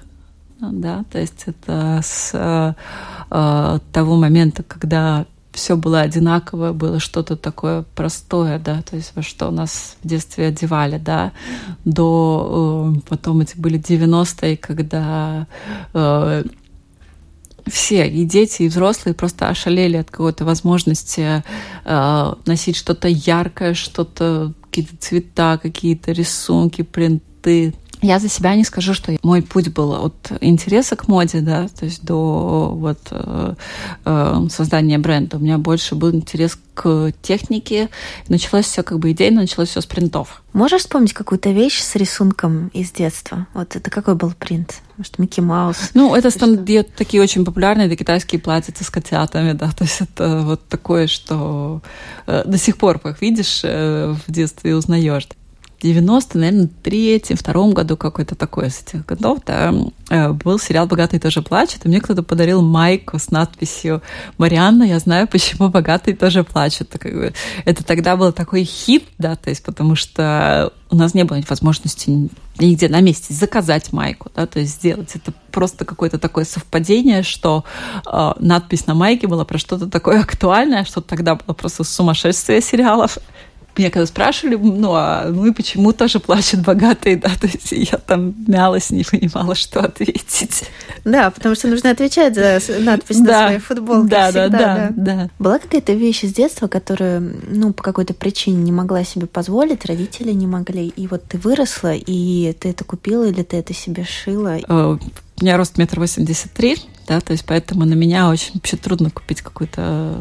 Да, 0.62 1.04
то 1.12 1.20
есть 1.20 1.44
это 1.48 2.00
с 2.02 2.32
э, 2.34 3.80
того 3.92 4.16
момента, 4.16 4.64
когда 4.64 5.26
все 5.56 5.76
было 5.76 6.02
одинаковое, 6.02 6.74
было 6.74 7.00
что-то 7.00 7.36
такое 7.36 7.84
простое, 7.96 8.60
да, 8.60 8.82
то 8.82 8.96
есть 8.96 9.13
во 9.15 9.24
что 9.24 9.52
нас 9.52 9.96
в 10.04 10.08
детстве 10.08 10.48
одевали, 10.48 10.98
да, 10.98 11.32
до 11.86 12.94
э, 12.98 13.00
потом 13.10 13.41
эти 13.41 13.58
были 13.58 13.80
90-е, 13.80 14.58
когда 14.58 15.48
э, 15.94 16.44
все, 17.68 18.08
и 18.08 18.26
дети, 18.26 18.63
и 18.63 18.68
взрослые 18.68 19.15
просто 19.15 19.48
ошалели 19.48 19.98
от 19.98 20.12
какой-то 20.12 20.46
возможности 20.46 21.44
э, 21.86 22.34
носить 22.46 22.76
что-то 22.76 23.08
яркое, 23.08 23.74
что-то, 23.74 24.54
какие-то 24.63 24.98
цвета, 25.00 25.58
какие-то 25.58 26.12
рисунки, 26.12 26.84
принты, 26.84 27.74
я 28.01 28.19
за 28.19 28.29
себя 28.29 28.55
не 28.55 28.63
скажу, 28.63 28.93
что 28.93 29.15
мой 29.23 29.41
путь 29.41 29.69
был 29.69 29.93
от 29.93 30.31
интереса 30.41 30.95
к 30.95 31.08
моде, 31.08 31.41
да, 31.41 31.67
то 31.67 31.86
есть 31.86 32.03
до 32.03 32.71
вот 32.75 32.99
э, 33.12 33.55
э, 34.05 34.47
создания 34.49 34.97
бренда. 34.97 35.38
У 35.38 35.39
меня 35.39 35.58
больше 35.58 35.95
был 35.95 36.12
интерес 36.13 36.58
к 36.73 37.13
технике. 37.21 37.89
Началось 38.27 38.65
все 38.65 38.84
как 38.84 38.99
бы 38.99 39.12
идейно, 39.12 39.41
началось 39.41 39.69
все 39.69 39.81
с 39.81 39.86
принтов. 39.86 40.43
Можешь 40.53 40.81
вспомнить 40.81 41.13
какую-то 41.13 41.51
вещь 41.51 41.81
с 41.81 41.95
рисунком 41.95 42.67
из 42.69 42.91
детства? 42.91 43.47
Вот 43.53 43.75
это 43.75 43.89
какой 43.89 44.15
был 44.15 44.34
принт? 44.38 44.75
Может, 44.97 45.19
Микки 45.19 45.41
Маус? 45.41 45.91
Ну, 45.93 46.15
это 46.15 46.29
станд... 46.29 46.65
такие 46.95 47.21
очень 47.21 47.43
популярные, 47.43 47.88
это 47.88 47.95
китайские 47.95 48.39
платьица 48.39 48.84
с 48.84 48.89
котятами, 48.89 49.53
да, 49.53 49.71
то 49.71 49.84
есть 49.84 50.01
это 50.01 50.41
вот 50.41 50.67
такое, 50.67 51.08
что 51.08 51.81
э, 52.27 52.43
до 52.45 52.58
сих 52.58 52.77
пор, 52.77 52.99
как 52.99 53.21
видишь, 53.21 53.62
э, 53.63 54.15
в 54.27 54.31
детстве 54.31 54.75
узнаешь. 54.75 55.27
90 55.86 56.38
наверное, 56.38 56.69
третьем, 56.84 57.38
втором 57.38 57.74
году 57.74 57.95
какой-то 57.95 58.36
такой 58.36 58.67
из 58.67 58.82
этих 58.82 59.06
годов, 59.06 59.39
да, 59.45 59.74
э, 60.10 60.30
был 60.32 60.58
сериал 60.58 60.88
«Богатый 60.88 61.19
тоже 61.19 61.41
плачет», 61.41 61.86
и 61.86 61.88
мне 61.88 62.02
кто-то 62.02 62.24
подарил 62.24 62.62
майку 62.62 63.19
с 63.19 63.30
надписью 63.30 64.02
«Марианна, 64.38 64.84
я 64.84 65.00
знаю, 65.00 65.28
почему 65.28 65.69
богатый 65.69 66.13
тоже 66.13 66.43
плачет». 66.43 66.89
Бы, 67.04 67.34
это 67.65 67.84
тогда 67.84 68.17
был 68.17 68.32
такой 68.32 68.63
хит, 68.63 69.04
да, 69.19 69.36
то 69.36 69.50
есть 69.50 69.63
потому 69.63 69.95
что 69.95 70.74
у 70.89 70.95
нас 70.95 71.13
не 71.13 71.24
было 71.24 71.39
возможности 71.48 72.30
нигде 72.60 72.89
на 72.89 73.02
месте 73.02 73.34
заказать 73.34 73.91
майку, 73.93 74.32
да, 74.36 74.48
то 74.48 74.60
есть 74.60 74.76
сделать. 74.76 75.12
Это 75.13 75.34
просто 75.52 75.86
какое-то 75.86 76.17
такое 76.17 76.45
совпадение, 76.45 77.21
что 77.21 77.63
э, 78.06 78.32
надпись 78.39 78.88
на 78.88 78.95
майке 78.95 79.28
была 79.28 79.45
про 79.45 79.58
что-то 79.58 79.88
такое 79.88 80.21
актуальное, 80.21 80.86
что 80.86 81.02
тогда 81.02 81.36
было 81.36 81.54
просто 81.54 81.84
сумасшествие 81.84 82.62
сериалов 82.62 83.19
меня 83.80 83.92
когда 83.92 84.06
спрашивали, 84.06 84.56
ну, 84.56 84.94
а, 84.94 85.26
ну 85.30 85.46
и 85.48 85.52
почему 85.52 85.92
тоже 85.92 86.20
плачут 86.20 86.62
богатые, 86.62 87.18
да, 87.18 87.30
то 87.40 87.48
есть 87.48 87.72
я 87.72 87.98
там 87.98 88.34
мялась, 88.48 88.90
не 88.90 89.04
понимала, 89.04 89.56
что 89.56 89.82
ответить. 89.82 90.64
Да, 91.04 91.30
потому 91.32 91.56
что 91.56 91.68
нужно 91.68 91.92
отвечать 91.92 92.36
за 92.36 92.60
надпись 92.80 93.20
да, 93.20 93.24
на 93.24 93.48
своей 93.48 93.60
футболке 93.60 94.10
да, 94.10 94.30
всегда, 94.30 94.50
да, 94.50 94.58
да, 94.58 94.90
да, 94.90 95.16
да. 95.16 95.30
Была 95.40 95.60
какая-то 95.60 95.94
вещь 95.94 96.24
из 96.24 96.34
детства, 96.34 96.68
которую, 96.68 97.42
ну, 97.50 97.74
по 97.74 97.84
какой-то 97.84 98.14
причине 98.14 98.58
не 98.58 98.72
могла 98.72 99.04
себе 99.04 99.28
позволить, 99.28 99.86
родители 99.86 100.32
не 100.32 100.48
могли, 100.48 100.88
и 100.88 101.08
вот 101.08 101.24
ты 101.26 101.38
выросла, 101.38 101.94
и 101.94 102.54
ты 102.54 102.70
это 102.70 102.84
купила 102.84 103.26
или 103.26 103.44
ты 103.44 103.58
это 103.58 103.74
себе 103.74 104.06
шила? 104.06 104.58
Э, 104.58 104.98
у 105.38 105.44
меня 105.44 105.58
рост 105.58 105.78
метр 105.78 106.00
восемьдесят 106.00 106.52
три, 106.54 106.78
да, 107.08 107.20
то 107.20 107.34
есть 107.34 107.46
поэтому 107.46 107.86
на 107.86 107.94
меня 107.94 108.30
очень 108.30 108.54
вообще 108.54 108.78
трудно 108.78 109.10
купить 109.10 109.42
какую-то 109.42 110.20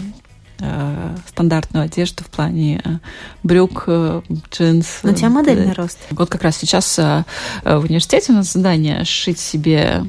Э, 0.60 1.16
стандартную 1.28 1.84
одежду 1.86 2.22
в 2.22 2.28
плане 2.28 2.80
э, 2.84 2.98
брюк, 3.42 3.84
э, 3.88 4.22
джинс. 4.52 5.00
Но 5.02 5.10
у 5.10 5.14
тебя 5.14 5.28
модельный 5.28 5.72
рост. 5.72 5.98
Вот 6.10 6.30
как 6.30 6.42
раз 6.42 6.56
сейчас 6.56 6.96
в 6.96 7.24
университете 7.64 8.32
у 8.32 8.36
нас 8.36 8.52
задание 8.52 9.04
сшить 9.04 9.40
себе 9.40 10.04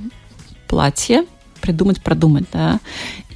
платье, 0.68 1.26
придумать, 1.62 2.04
продумать, 2.04 2.46
да. 2.54 2.80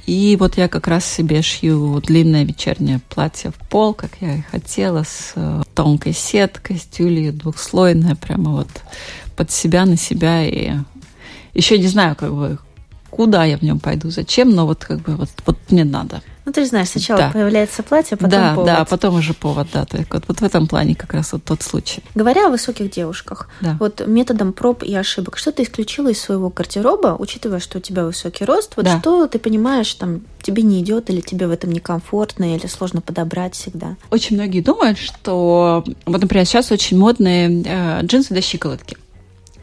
И 0.06 0.36
вот 0.38 0.56
я 0.56 0.68
как 0.68 0.86
раз 0.86 1.04
себе 1.04 1.42
шью 1.42 2.00
длинное 2.00 2.44
вечернее 2.44 3.00
платье 3.08 3.50
в 3.50 3.68
пол, 3.68 3.92
как 3.92 4.12
я 4.20 4.36
и 4.36 4.42
хотела, 4.42 5.02
с 5.02 5.34
тонкой 5.74 6.12
сеткой, 6.12 6.78
с 6.78 6.84
тюлью, 6.84 7.32
двухслойное, 7.32 8.14
прямо 8.14 8.52
вот 8.52 8.68
под 9.36 9.50
себя, 9.50 9.84
на 9.84 9.96
себя. 9.96 10.46
И 10.46 10.74
еще 11.54 11.76
не 11.76 11.88
знаю, 11.88 12.14
как 12.14 12.32
бы, 12.32 12.58
куда 13.10 13.44
я 13.44 13.58
в 13.58 13.62
нем 13.62 13.80
пойду, 13.80 14.10
зачем, 14.10 14.50
но 14.50 14.66
вот 14.66 14.84
как 14.84 15.00
бы 15.00 15.16
вот, 15.16 15.30
вот 15.46 15.56
мне 15.70 15.84
надо. 15.84 16.22
Ну, 16.50 16.52
ты 16.52 16.62
же 16.62 16.68
знаешь, 16.68 16.88
сначала 16.88 17.20
да. 17.20 17.30
появляется 17.30 17.82
платье, 17.82 18.16
потом 18.16 18.30
да, 18.30 18.54
повод. 18.54 18.66
Да, 18.66 18.84
потом 18.84 19.14
уже 19.16 19.34
повод, 19.34 19.68
да. 19.72 19.84
То 19.84 19.98
есть 19.98 20.12
вот, 20.12 20.24
вот 20.26 20.40
в 20.40 20.42
этом 20.42 20.66
плане 20.66 20.94
как 20.94 21.12
раз 21.12 21.32
вот 21.32 21.44
тот 21.44 21.62
случай. 21.62 22.02
Говоря 22.14 22.46
о 22.46 22.50
высоких 22.50 22.90
девушках, 22.90 23.48
да. 23.60 23.76
вот 23.78 24.04
методом 24.06 24.52
проб 24.52 24.82
и 24.82 24.94
ошибок, 24.94 25.36
что 25.36 25.52
ты 25.52 25.62
исключила 25.62 26.08
из 26.08 26.20
своего 26.20 26.48
гардероба, 26.48 27.14
учитывая, 27.18 27.60
что 27.60 27.78
у 27.78 27.80
тебя 27.80 28.04
высокий 28.04 28.44
рост, 28.44 28.72
вот 28.76 28.86
да. 28.86 28.98
что 28.98 29.26
ты 29.26 29.38
понимаешь, 29.38 29.92
там, 29.94 30.22
тебе 30.42 30.62
не 30.62 30.80
идет, 30.80 31.10
или 31.10 31.20
тебе 31.20 31.46
в 31.46 31.50
этом 31.50 31.70
некомфортно, 31.70 32.56
или 32.56 32.66
сложно 32.66 33.00
подобрать 33.00 33.54
всегда? 33.54 33.96
Очень 34.10 34.36
многие 34.36 34.60
думают, 34.60 34.98
что, 34.98 35.84
вот, 36.06 36.20
например, 36.20 36.46
сейчас 36.46 36.72
очень 36.72 36.98
модные 36.98 37.62
э, 37.64 38.02
джинсы 38.02 38.34
до 38.34 38.40
щиколотки 38.40 38.96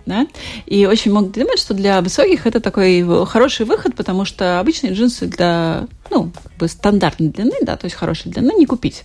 да, 0.08 0.26
и 0.66 0.86
очень 0.86 1.12
многие 1.12 1.42
думают, 1.42 1.60
что 1.60 1.74
для 1.74 2.02
высоких 2.02 2.48
это 2.48 2.60
такой 2.60 3.06
хороший 3.26 3.66
выход, 3.66 3.96
потому 3.96 4.26
что 4.26 4.60
обычные 4.60 4.94
джинсы 4.94 5.28
для, 5.28 5.88
ну, 6.10 6.32
как 6.32 6.54
бы 6.58 6.68
стандартной 6.68 7.30
длины, 7.30 7.56
да, 7.62 7.78
то 7.78 7.86
есть 7.86 7.96
хорошей 7.96 8.32
длины 8.32 8.54
не 8.54 8.66
купить. 8.66 9.04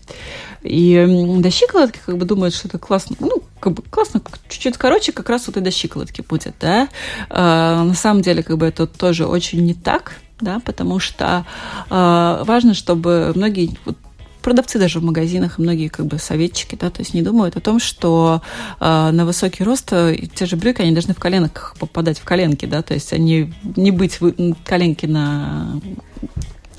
И 0.62 1.36
до 1.40 1.50
щиколотки 1.50 1.98
как 2.04 2.16
бы 2.16 2.24
думают, 2.24 2.54
что 2.54 2.68
это 2.68 2.78
классно, 2.78 3.16
ну, 3.18 3.42
как 3.60 3.74
бы 3.74 3.82
классно, 3.82 4.22
чуть-чуть 4.48 4.78
короче, 4.78 5.12
как 5.12 5.28
раз 5.28 5.46
вот 5.48 5.56
и 5.56 5.60
до 5.60 5.70
щиколотки 5.70 6.22
будет, 6.22 6.54
да. 6.60 6.88
А, 7.28 7.84
на 7.84 7.94
самом 7.94 8.22
деле, 8.22 8.42
как 8.42 8.56
бы 8.58 8.66
это 8.66 8.86
тоже 8.86 9.26
очень 9.26 9.64
не 9.64 9.74
так, 9.74 10.14
да, 10.40 10.60
потому 10.64 11.00
что 11.00 11.44
а, 11.90 12.44
важно, 12.44 12.74
чтобы 12.74 13.32
многие 13.34 13.76
вот, 13.84 13.96
продавцы 14.42 14.78
даже 14.78 15.00
в 15.00 15.04
магазинах, 15.04 15.58
многие 15.58 15.88
как 15.88 16.06
бы 16.06 16.18
советчики, 16.18 16.76
да, 16.78 16.90
то 16.90 17.00
есть 17.00 17.14
не 17.14 17.22
думают 17.22 17.56
о 17.56 17.60
том, 17.60 17.78
что 17.78 18.42
э, 18.80 19.10
на 19.10 19.24
высокий 19.24 19.64
рост 19.64 19.92
э, 19.92 20.16
те 20.34 20.46
же 20.46 20.56
брюки, 20.56 20.82
они 20.82 20.92
должны 20.92 21.14
в 21.14 21.18
коленках 21.18 21.74
попадать 21.78 22.18
в 22.18 22.24
коленки, 22.24 22.66
да, 22.66 22.82
то 22.82 22.94
есть 22.94 23.12
они 23.12 23.52
не 23.76 23.90
быть 23.90 24.20
вы, 24.20 24.34
коленки 24.64 25.06
на 25.06 25.80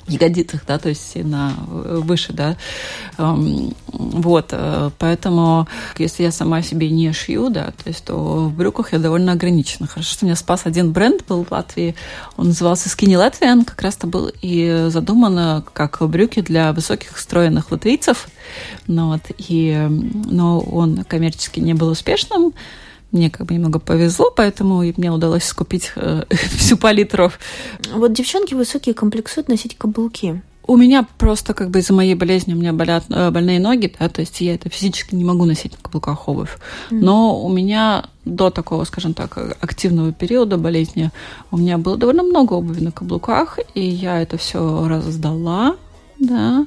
ягодицах, 0.07 0.65
да, 0.67 0.77
то 0.77 0.89
есть 0.89 1.15
на 1.15 1.53
выше, 1.67 2.33
да, 2.33 2.57
вот, 3.17 4.49
э, 4.51 4.89
поэтому 4.97 5.67
если 5.97 6.23
я 6.23 6.31
сама 6.31 6.61
себе 6.61 6.89
не 6.89 7.11
шью, 7.13 7.49
да, 7.49 7.67
то 7.71 7.87
есть 7.87 8.05
то 8.05 8.15
в 8.47 8.53
брюках 8.55 8.93
я 8.93 8.99
довольно 8.99 9.31
ограничена. 9.31 9.87
Хорошо, 9.87 10.13
что 10.13 10.25
меня 10.25 10.35
спас 10.35 10.61
один 10.65 10.91
бренд 10.91 11.25
был 11.27 11.45
в 11.45 11.51
Латвии, 11.51 11.95
он 12.37 12.47
назывался 12.47 12.89
Skinny 12.89 13.15
Latvian, 13.15 13.65
как 13.65 13.81
раз-то 13.81 14.07
был 14.07 14.31
и 14.41 14.87
задуман 14.89 15.63
как 15.73 16.01
брюки 16.01 16.41
для 16.41 16.73
высоких 16.73 17.17
стройных 17.17 17.71
латвийцев, 17.71 18.27
ну, 18.87 19.11
вот, 19.11 19.21
и, 19.37 19.87
но 19.89 20.59
он 20.59 21.03
коммерчески 21.03 21.59
не 21.59 21.73
был 21.73 21.89
успешным, 21.89 22.53
мне 23.13 23.29
как 23.29 23.47
бы 23.47 23.53
немного 23.53 23.79
повезло, 23.79 24.31
поэтому 24.35 24.79
мне 24.97 25.11
удалось 25.11 25.43
скупить 25.43 25.91
э, 25.95 26.23
всю 26.57 26.77
палитру. 26.77 27.31
Вот 27.93 28.11
девчонки 28.13 28.53
высокие 28.53 28.93
комплексуют 28.93 29.47
носить 29.47 29.77
каблуки. 29.77 30.41
У 30.65 30.77
меня 30.77 31.05
просто 31.17 31.53
как 31.53 31.69
бы 31.69 31.79
из-за 31.79 31.93
моей 31.93 32.15
болезни 32.15 32.53
у 32.53 32.57
меня 32.57 32.71
болят 32.71 33.03
э, 33.09 33.31
больные 33.31 33.59
ноги, 33.59 33.93
да, 33.99 34.07
то 34.07 34.21
есть 34.21 34.39
я 34.41 34.55
это 34.55 34.69
физически 34.69 35.13
не 35.13 35.25
могу 35.25 35.45
носить 35.45 35.73
на 35.73 35.77
каблуках 35.81 36.27
обувь. 36.27 36.57
Mm. 36.89 36.99
Но 37.01 37.43
у 37.43 37.49
меня 37.49 38.05
до 38.23 38.49
такого, 38.49 38.85
скажем 38.85 39.13
так, 39.13 39.37
активного 39.61 40.13
периода 40.13 40.57
болезни 40.57 41.11
у 41.51 41.57
меня 41.57 41.77
было 41.77 41.97
довольно 41.97 42.23
много 42.23 42.53
обуви 42.53 42.81
на 42.81 42.91
каблуках, 42.91 43.59
и 43.73 43.85
я 43.85 44.21
это 44.21 44.37
все 44.37 44.87
раздала, 44.87 45.75
да. 46.17 46.65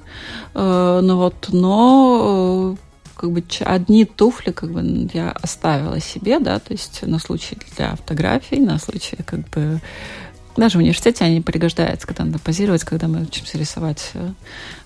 Э, 0.54 1.00
но 1.02 1.16
вот, 1.16 1.48
но 1.50 2.76
как 3.16 3.30
бы 3.32 3.42
одни 3.60 4.04
туфли 4.04 4.52
как 4.52 4.70
бы 4.70 5.08
я 5.12 5.30
оставила 5.30 6.00
себе, 6.00 6.38
да, 6.38 6.58
то 6.58 6.72
есть 6.72 7.02
на 7.02 7.18
случай 7.18 7.56
для 7.76 7.96
фотографий, 7.96 8.60
на 8.60 8.78
случай 8.78 9.16
как 9.24 9.48
бы 9.50 9.80
даже 10.56 10.78
в 10.78 10.80
университете 10.80 11.24
они 11.24 11.40
пригождаются, 11.40 12.06
когда 12.06 12.24
надо 12.24 12.38
позировать, 12.38 12.84
когда 12.84 13.08
мы 13.08 13.22
учимся 13.22 13.58
рисовать 13.58 14.10
э, 14.14 14.30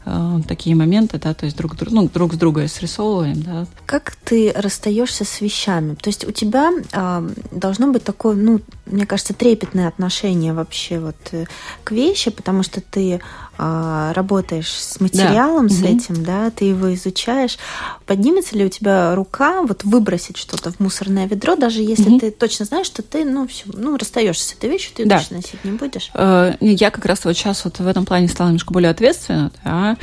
э 0.06 0.38
такие 0.48 0.74
моменты, 0.74 1.18
да, 1.18 1.35
то 1.35 1.44
есть 1.44 1.56
друг, 1.56 1.74
ну, 1.90 2.09
друг 2.09 2.35
с 2.35 2.37
другом 2.37 2.68
срисовываем, 2.68 3.42
да. 3.42 3.66
Как 3.87 4.16
ты 4.16 4.52
расстаешься 4.54 5.24
с 5.24 5.40
вещами? 5.40 5.94
То 5.94 6.09
есть 6.09 6.26
у 6.26 6.33
тебя 6.33 6.70
э, 6.92 7.30
должно 7.50 7.92
быть 7.92 8.04
такое, 8.04 8.35
ну, 8.35 8.61
мне 8.90 9.06
кажется, 9.06 9.35
трепетное 9.35 9.88
отношение 9.88 10.52
вообще 10.52 10.98
вот 10.98 11.16
э, 11.33 11.46
к 11.85 11.92
вещи, 11.92 12.30
потому 12.30 12.62
что 12.62 12.80
ты 12.80 13.20
э, 13.59 14.12
работаешь 14.14 14.72
с 14.72 15.00
материалом, 15.00 15.68
да. 15.68 15.74
с 15.74 15.78
угу. 15.78 15.87
этим, 15.87 16.24
да, 16.24 16.50
ты 16.50 16.66
его 16.66 16.92
изучаешь. 16.94 17.59
Поднимется 18.06 18.56
ли 18.56 18.64
у 18.64 18.68
тебя 18.68 19.14
рука 19.14 19.62
вот 19.62 19.85
выбросить 19.85 20.37
что-то 20.37 20.72
в 20.72 20.80
мусорное 20.80 21.26
ведро, 21.26 21.56
даже 21.56 21.83
если 21.83 22.11
угу. 22.11 22.20
ты 22.20 22.30
точно 22.30 22.64
знаешь, 22.64 22.87
что 22.87 23.02
ты, 23.02 23.24
ну, 23.24 23.46
все, 23.46 23.64
ну, 23.66 23.96
расстаешься 23.96 24.48
с 24.48 24.54
этой 24.54 24.70
вещью, 24.70 24.92
ты 24.96 25.04
да. 25.04 25.18
точно 25.18 25.37
носить 25.37 25.60
не 25.64 25.73
будешь? 25.73 26.11
Э, 26.14 26.55
я 26.61 26.90
как 26.90 27.05
раз 27.07 27.25
вот 27.25 27.37
сейчас 27.37 27.64
вот 27.64 27.79
в 27.79 27.87
этом 27.87 28.05
плане 28.05 28.29
стала 28.29 28.49
немножко 28.49 28.73
более 28.73 28.90
ответственна, 28.90 29.51
да, 29.64 29.96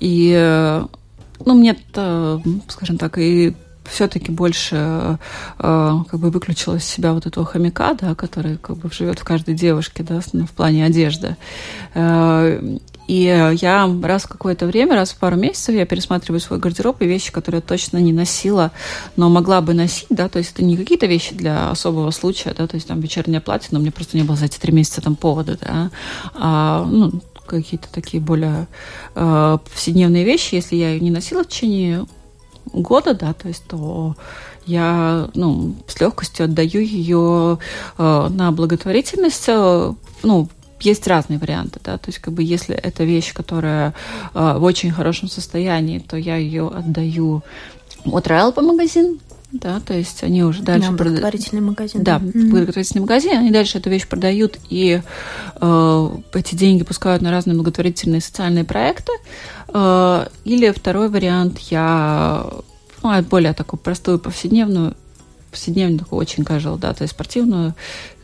и, 0.00 0.32
э, 0.36 0.84
ну, 1.44 1.54
мне, 1.54 1.76
скажем 2.68 2.98
так, 2.98 3.18
и 3.18 3.54
все-таки 3.84 4.30
больше 4.30 5.18
э, 5.58 5.98
как 6.08 6.20
бы 6.20 6.30
выключила 6.30 6.76
из 6.76 6.84
себя 6.84 7.12
вот 7.12 7.26
этого 7.26 7.44
хомяка, 7.44 7.94
да, 7.94 8.14
который 8.14 8.56
как 8.56 8.76
бы 8.78 8.90
живет 8.92 9.18
в 9.18 9.24
каждой 9.24 9.54
девушке, 9.54 10.02
да, 10.02 10.20
в 10.20 10.50
плане 10.52 10.84
одежды. 10.84 11.36
Э, 11.94 12.78
и 13.08 13.22
я 13.60 13.90
раз 14.02 14.24
в 14.24 14.28
какое-то 14.28 14.66
время, 14.66 14.94
раз 14.94 15.12
в 15.12 15.16
пару 15.16 15.36
месяцев 15.36 15.74
я 15.74 15.86
пересматриваю 15.86 16.40
свой 16.40 16.58
гардероб 16.58 17.02
и 17.02 17.06
вещи, 17.06 17.32
которые 17.32 17.58
я 17.60 17.68
точно 17.68 17.98
не 17.98 18.12
носила, 18.12 18.70
но 19.16 19.28
могла 19.28 19.60
бы 19.60 19.74
носить, 19.74 20.06
да, 20.10 20.28
то 20.28 20.38
есть 20.38 20.52
это 20.52 20.64
не 20.64 20.76
какие-то 20.76 21.06
вещи 21.06 21.34
для 21.34 21.70
особого 21.70 22.10
случая, 22.10 22.54
да, 22.56 22.66
то 22.66 22.76
есть 22.76 22.86
там 22.86 23.00
вечернее 23.00 23.40
платье, 23.40 23.68
но 23.72 23.80
мне 23.80 23.90
просто 23.90 24.16
не 24.16 24.22
было 24.22 24.36
за 24.36 24.46
эти 24.46 24.58
три 24.58 24.72
месяца 24.72 25.00
там 25.00 25.16
повода, 25.16 25.58
да, 25.60 25.90
а, 26.34 26.84
ну, 26.84 27.12
какие-то 27.46 27.88
такие 27.92 28.22
более 28.22 28.66
э, 29.14 29.58
повседневные 29.64 30.24
вещи, 30.24 30.54
если 30.54 30.76
я 30.76 30.90
ее 30.90 31.00
не 31.00 31.10
носила 31.10 31.44
в 31.44 31.48
течение 31.48 32.06
года, 32.72 33.14
да, 33.14 33.32
то 33.32 33.48
есть 33.48 33.64
то 33.66 34.16
я 34.64 35.28
ну, 35.34 35.74
с 35.86 36.00
легкостью 36.00 36.44
отдаю 36.44 36.80
ее 36.80 37.58
э, 37.98 38.28
на 38.30 38.52
благотворительность, 38.52 39.48
э, 39.48 39.92
ну, 40.22 40.48
есть 40.84 41.06
разные 41.06 41.38
варианты, 41.38 41.80
да, 41.82 41.98
то 41.98 42.08
есть 42.08 42.18
как 42.18 42.34
бы 42.34 42.42
если 42.42 42.74
это 42.74 43.04
вещь, 43.04 43.32
которая 43.32 43.94
э, 44.34 44.58
в 44.58 44.62
очень 44.62 44.90
хорошем 44.90 45.28
состоянии, 45.28 45.98
то 45.98 46.16
я 46.16 46.36
ее 46.36 46.68
отдаю 46.68 47.42
от 48.04 48.26
Royal 48.26 48.52
по 48.52 48.62
магазин, 48.62 49.20
да, 49.52 49.80
то 49.80 49.92
есть 49.92 50.22
они 50.22 50.42
уже 50.42 50.62
дальше... 50.62 50.90
Да, 50.90 50.96
благотворительный 50.96 51.60
прод... 51.60 51.70
магазин. 51.70 52.02
Да, 52.02 52.16
mm-hmm. 52.16 52.50
благотворительный 52.50 53.02
магазин, 53.02 53.32
они 53.32 53.50
дальше 53.50 53.78
эту 53.78 53.90
вещь 53.90 54.06
продают 54.08 54.58
и 54.70 55.02
э, 55.60 56.08
эти 56.32 56.54
деньги 56.54 56.84
пускают 56.84 57.22
на 57.22 57.30
разные 57.30 57.54
благотворительные 57.54 58.22
социальные 58.22 58.64
проекты. 58.64 59.12
Э, 59.68 60.26
или 60.44 60.70
второй 60.70 61.10
вариант, 61.10 61.58
я 61.70 62.46
ну, 63.02 63.22
более 63.22 63.52
такую 63.52 63.78
простую 63.78 64.18
повседневную 64.18 64.94
повседневную, 65.52 66.00
такую 66.00 66.18
очень 66.18 66.42
casual, 66.42 66.78
да, 66.78 66.92
то 66.94 67.02
есть 67.02 67.14
спортивную, 67.14 67.74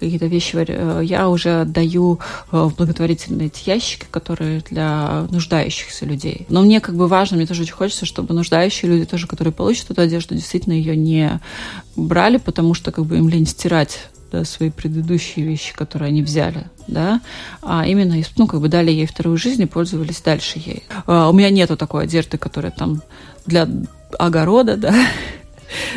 какие-то 0.00 0.26
вещи 0.26 0.56
э, 0.56 1.02
я 1.04 1.28
уже 1.28 1.60
отдаю 1.60 2.18
э, 2.50 2.56
в 2.56 2.74
благотворительные 2.74 3.46
эти 3.46 3.68
ящики, 3.68 4.06
которые 4.10 4.62
для 4.68 5.26
нуждающихся 5.30 6.06
людей. 6.06 6.46
Но 6.48 6.62
мне 6.62 6.80
как 6.80 6.96
бы 6.96 7.06
важно, 7.06 7.36
мне 7.36 7.46
тоже 7.46 7.62
очень 7.62 7.74
хочется, 7.74 8.06
чтобы 8.06 8.34
нуждающие 8.34 8.90
люди 8.90 9.04
тоже, 9.04 9.26
которые 9.26 9.52
получат 9.52 9.90
эту 9.90 10.00
одежду, 10.00 10.34
действительно 10.34 10.72
ее 10.72 10.96
не 10.96 11.40
брали, 11.94 12.38
потому 12.38 12.74
что 12.74 12.90
как 12.90 13.04
бы 13.04 13.18
им 13.18 13.28
лень 13.28 13.46
стирать 13.46 14.08
да, 14.32 14.44
свои 14.44 14.70
предыдущие 14.70 15.46
вещи, 15.46 15.74
которые 15.74 16.08
они 16.08 16.22
взяли, 16.22 16.66
да, 16.86 17.20
а 17.62 17.86
именно, 17.86 18.16
ну, 18.36 18.46
как 18.46 18.60
бы 18.60 18.68
дали 18.68 18.90
ей 18.90 19.06
вторую 19.06 19.36
жизнь 19.36 19.62
и 19.62 19.66
пользовались 19.66 20.20
дальше 20.20 20.58
ей. 20.58 20.84
А, 21.06 21.28
у 21.28 21.32
меня 21.32 21.50
нету 21.50 21.76
такой 21.76 22.04
одежды, 22.04 22.38
которая 22.38 22.72
там 22.72 23.02
для 23.46 23.68
огорода, 24.18 24.76
да, 24.76 24.94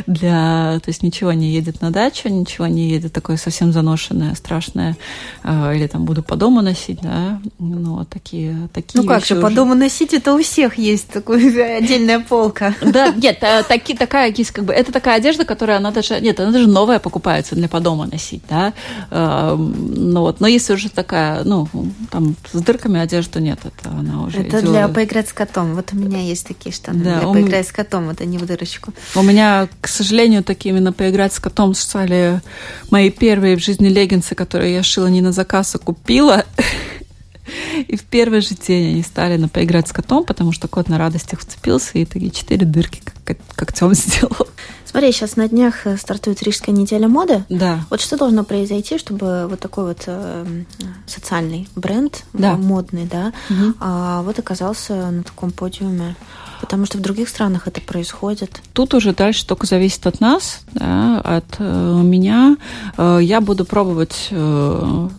для... 0.07 0.79
То 0.83 0.89
есть 0.89 1.03
ничего 1.03 1.33
не 1.33 1.51
едет 1.51 1.81
на 1.81 1.91
дачу, 1.91 2.29
ничего 2.29 2.67
не 2.67 2.89
едет 2.89 3.13
такое 3.13 3.37
совсем 3.37 3.71
заношенное, 3.71 4.35
страшное, 4.35 4.97
э, 5.43 5.75
или 5.75 5.87
там 5.87 6.05
буду 6.05 6.23
по 6.23 6.35
дому 6.35 6.61
носить, 6.61 6.99
да, 7.01 7.39
ну, 7.59 7.97
вот 7.97 8.09
такие, 8.09 8.69
такие 8.73 9.01
Ну 9.01 9.07
как 9.07 9.25
же, 9.25 9.35
уже... 9.35 9.41
по 9.41 9.49
дому 9.49 9.75
носить, 9.75 10.13
это 10.13 10.33
у 10.33 10.41
всех 10.41 10.77
есть 10.77 11.07
такая 11.07 11.77
отдельная 11.77 12.19
полка. 12.19 12.75
Да, 12.81 13.09
нет, 13.09 13.37
э, 13.41 13.63
таки, 13.63 13.93
такая 13.93 14.33
есть, 14.35 14.51
как 14.51 14.65
бы, 14.65 14.73
это 14.73 14.91
такая 14.91 15.17
одежда, 15.17 15.45
которая, 15.45 15.77
она 15.77 15.91
даже, 15.91 16.19
нет, 16.21 16.39
она 16.39 16.51
даже 16.51 16.67
новая 16.67 16.99
покупается 16.99 17.55
для 17.55 17.67
по 17.67 17.79
дому 17.79 18.05
носить, 18.05 18.43
да, 18.49 18.73
эм, 19.09 20.11
ну 20.11 20.21
вот, 20.21 20.39
но 20.39 20.47
если 20.47 20.73
уже 20.73 20.89
такая, 20.89 21.43
ну, 21.43 21.67
там, 22.09 22.35
с 22.51 22.61
дырками 22.61 22.99
одежда 22.99 23.39
нет, 23.39 23.59
это 23.63 23.89
она 23.89 24.23
уже 24.23 24.39
Это 24.39 24.59
идет... 24.59 24.71
для 24.71 24.87
поиграть 24.87 25.29
с 25.29 25.33
котом, 25.33 25.75
вот 25.75 25.93
у 25.93 25.95
меня 25.95 26.21
есть 26.21 26.47
такие 26.47 26.73
штаны, 26.73 27.03
да, 27.03 27.19
для 27.19 27.27
он... 27.27 27.33
поиграть 27.33 27.67
с 27.67 27.71
котом, 27.71 28.09
это 28.09 28.25
не 28.25 28.37
в 28.37 28.45
дырочку. 28.45 28.93
У 29.15 29.21
меня 29.21 29.60
к 29.81 29.87
сожалению, 29.87 30.43
такими 30.43 30.79
на 30.79 30.93
поиграть 30.93 31.33
с 31.33 31.39
котом 31.39 31.73
стали 31.73 32.41
мои 32.89 33.09
первые 33.09 33.55
в 33.55 33.59
жизни 33.59 33.87
леггинсы, 33.87 34.35
которые 34.35 34.73
я 34.73 34.83
шила 34.83 35.07
не 35.07 35.21
на 35.21 35.31
заказ, 35.31 35.75
а 35.75 35.79
купила. 35.79 36.45
И 37.87 37.95
в 37.95 38.03
первый 38.03 38.41
же 38.41 38.55
день 38.55 38.93
они 38.93 39.03
стали 39.03 39.37
на 39.37 39.47
поиграть 39.47 39.87
с 39.87 39.91
котом, 39.91 40.23
потому 40.23 40.51
что 40.51 40.67
кот 40.67 40.89
на 40.89 40.97
радостях 40.97 41.39
вцепился 41.39 41.97
и 41.97 42.05
такие 42.05 42.31
четыре 42.31 42.65
дырки 42.65 43.01
как 43.23 43.37
когтем 43.55 43.93
сделал. 43.93 44.47
Смотри, 44.85 45.13
сейчас 45.13 45.37
на 45.37 45.47
днях 45.47 45.87
э, 45.87 45.95
стартует 45.95 46.43
Рижская 46.43 46.75
неделя 46.75 47.07
моды. 47.07 47.45
Да. 47.47 47.79
Вот 47.89 48.01
что 48.01 48.17
должно 48.17 48.43
произойти, 48.43 48.97
чтобы 48.97 49.47
вот 49.49 49.59
такой 49.61 49.85
вот 49.85 50.03
э, 50.05 50.63
социальный 51.07 51.69
бренд, 51.75 52.25
да. 52.33 52.57
модный, 52.57 53.05
да, 53.05 53.31
угу. 53.49 53.73
а, 53.79 54.21
вот 54.23 54.37
оказался 54.37 55.11
на 55.11 55.23
таком 55.23 55.51
подиуме? 55.51 56.17
Потому 56.59 56.85
что 56.85 56.97
в 56.97 57.01
других 57.01 57.29
странах 57.29 57.67
это 57.67 57.79
происходит. 57.79 58.61
Тут 58.73 58.93
уже 58.93 59.13
дальше 59.13 59.47
только 59.47 59.65
зависит 59.65 60.05
от 60.05 60.19
нас, 60.19 60.61
да, 60.73 61.21
от 61.21 61.55
э, 61.59 62.01
меня. 62.03 62.57
Э, 62.97 63.19
я 63.21 63.39
буду 63.39 63.63
пробовать 63.63 64.27
э, 64.29 65.09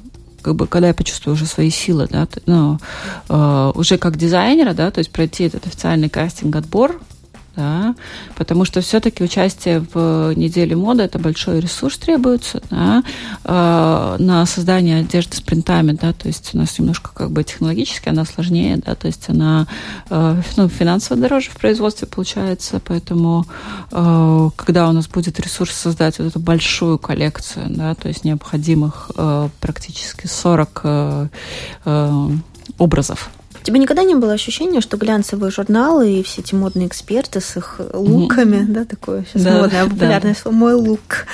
как 0.43 0.57
бы, 0.57 0.67
когда 0.67 0.89
я 0.89 0.95
почувствую 0.95 1.35
уже 1.35 1.47
свои 1.47 1.71
силы, 1.71 2.09
да, 2.11 2.29
ну, 2.47 2.79
э, 3.29 3.73
уже 3.75 3.99
как 3.99 4.17
дизайнера, 4.17 4.75
да, 4.75 4.91
то 4.91 4.99
есть 4.99 5.11
пройти 5.11 5.45
этот 5.45 5.67
официальный 5.67 6.09
кастинг-отбор, 6.09 7.01
да, 7.57 7.95
потому 8.37 8.65
что 8.65 8.81
все-таки 8.81 9.23
участие 9.23 9.85
в 9.93 10.33
неделе 10.35 10.77
моды 10.77 11.03
это 11.03 11.19
большой 11.19 11.61
ресурс 11.61 11.99
требуется 11.99 12.63
да, 12.71 13.03
э, 13.45 14.17
на 14.19 14.47
создание 14.47 15.01
одежды 15.01 15.37
с 15.37 15.41
принтами, 15.41 15.93
да, 15.93 16.13
то 16.13 16.29
есть 16.29 16.55
у 16.55 16.59
нас 16.59 16.79
немножко 16.79 17.11
как 17.15 17.31
бы 17.31 17.45
технологически 17.45 18.09
она 18.09 18.25
сложнее, 18.25 18.79
да, 18.79 18.95
то 18.95 19.07
есть 19.07 19.29
она 19.29 19.67
э, 20.11 20.43
ну, 20.57 20.69
финансово 20.69 21.21
дороже 21.21 21.51
в 21.51 21.57
производстве 21.57 22.09
получается, 22.09 22.81
поэтому 22.85 23.47
э, 23.91 24.51
когда 24.57 24.89
у 24.89 24.93
нас 24.93 25.07
будет 25.09 25.39
ресурс 25.41 25.75
создать 25.75 26.19
вот 26.19 26.29
эту 26.29 26.41
большую 26.41 26.99
коллекцию, 26.99 27.67
да, 27.69 27.95
то 27.95 28.09
есть 28.09 28.25
необходимых 28.25 29.11
э, 29.17 29.49
практически 29.61 30.27
40 30.27 30.81
э, 30.85 31.29
э, 31.85 32.29
образов, 32.79 33.31
у 33.63 33.65
тебя 33.65 33.79
никогда 33.79 34.03
не 34.03 34.15
было 34.15 34.33
ощущения, 34.33 34.81
что 34.81 34.97
глянцевые 34.97 35.51
журналы 35.51 36.19
и 36.19 36.23
все 36.23 36.41
эти 36.41 36.55
модные 36.55 36.89
эксперты 36.89 37.41
с 37.41 37.57
их 37.57 37.81
луками, 37.95 38.57
mm-hmm. 38.57 38.73
да, 38.73 38.85
такое 38.85 39.25
сейчас 39.25 39.43
да, 39.43 39.63
модное, 39.63 39.85
популярное 39.85 40.35
да. 40.35 40.41
слово 40.41 40.55
«мой 40.55 40.75
лук», 40.75 41.27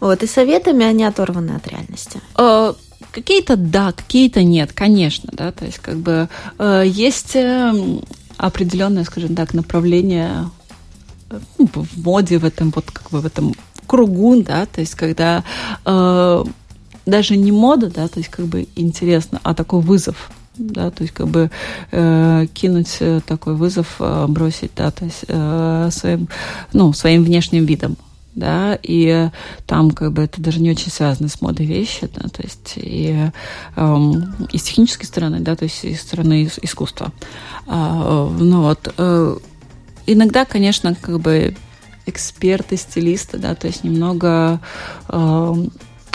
вот, 0.00 0.22
и 0.22 0.26
советами 0.26 0.84
они 0.84 1.04
оторваны 1.04 1.52
от 1.52 1.66
реальности? 1.68 2.20
Uh, 2.34 2.76
какие-то 3.12 3.56
да, 3.56 3.92
какие-то 3.92 4.42
нет, 4.42 4.72
конечно, 4.72 5.30
да, 5.32 5.52
то 5.52 5.64
есть 5.64 5.78
как 5.78 5.96
бы 5.96 6.28
uh, 6.58 6.86
есть 6.86 7.36
uh, 7.36 8.04
определенное, 8.36 9.04
скажем 9.04 9.36
так, 9.36 9.54
направление 9.54 10.50
ну, 11.58 11.68
в 11.72 12.04
моде, 12.04 12.38
в 12.38 12.44
этом 12.44 12.72
вот 12.74 12.90
как 12.90 13.10
бы 13.10 13.20
в 13.20 13.26
этом 13.26 13.54
кругу, 13.86 14.42
да, 14.42 14.66
то 14.66 14.80
есть 14.80 14.94
когда 14.94 15.44
э, 15.84 16.44
даже 17.06 17.36
не 17.36 17.52
мода, 17.52 17.88
да, 17.88 18.08
то 18.08 18.18
есть 18.18 18.30
как 18.30 18.46
бы 18.46 18.66
интересно, 18.74 19.40
а 19.42 19.54
такой 19.54 19.80
вызов, 19.80 20.30
да, 20.58 20.90
то 20.90 21.02
есть 21.02 21.14
как 21.14 21.28
бы 21.28 21.50
э, 21.92 22.46
кинуть 22.54 22.96
э, 23.00 23.20
такой 23.26 23.54
вызов, 23.54 23.96
э, 23.98 24.26
бросить, 24.28 24.72
да, 24.76 24.90
то 24.90 25.04
есть 25.04 25.24
э, 25.28 25.88
своим, 25.92 26.28
ну, 26.72 26.92
своим 26.92 27.24
внешним 27.24 27.64
видом, 27.64 27.96
да, 28.34 28.78
и 28.82 29.30
там 29.66 29.90
как 29.90 30.12
бы 30.12 30.22
это 30.22 30.40
даже 30.40 30.60
не 30.60 30.70
очень 30.70 30.90
связано 30.90 31.28
с 31.28 31.40
модой 31.40 31.66
вещи, 31.66 32.08
да, 32.14 32.28
то 32.28 32.42
есть 32.42 32.74
и, 32.76 33.30
э, 33.76 34.12
и 34.52 34.58
с 34.58 34.62
технической 34.62 35.06
стороны, 35.06 35.40
да, 35.40 35.56
то 35.56 35.64
есть 35.64 35.84
и 35.84 35.94
с 35.94 36.02
стороны 36.02 36.48
искусства. 36.62 37.12
А, 37.66 38.28
ну 38.38 38.62
вот, 38.62 38.92
э, 38.96 39.36
иногда, 40.06 40.44
конечно, 40.44 40.94
как 40.94 41.20
бы 41.20 41.56
эксперты, 42.06 42.76
стилисты, 42.76 43.38
да, 43.38 43.54
то 43.54 43.66
есть 43.66 43.84
немного 43.84 44.60
э, 45.08 45.54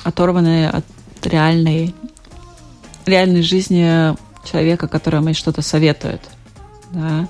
оторванные 0.04 0.70
от 0.70 0.86
реальной 1.24 1.94
реальной 3.06 3.42
жизни 3.42 4.16
человека, 4.46 4.88
который 4.88 5.20
мне 5.22 5.34
что-то 5.34 5.62
советует. 5.62 6.22
Да. 6.92 7.28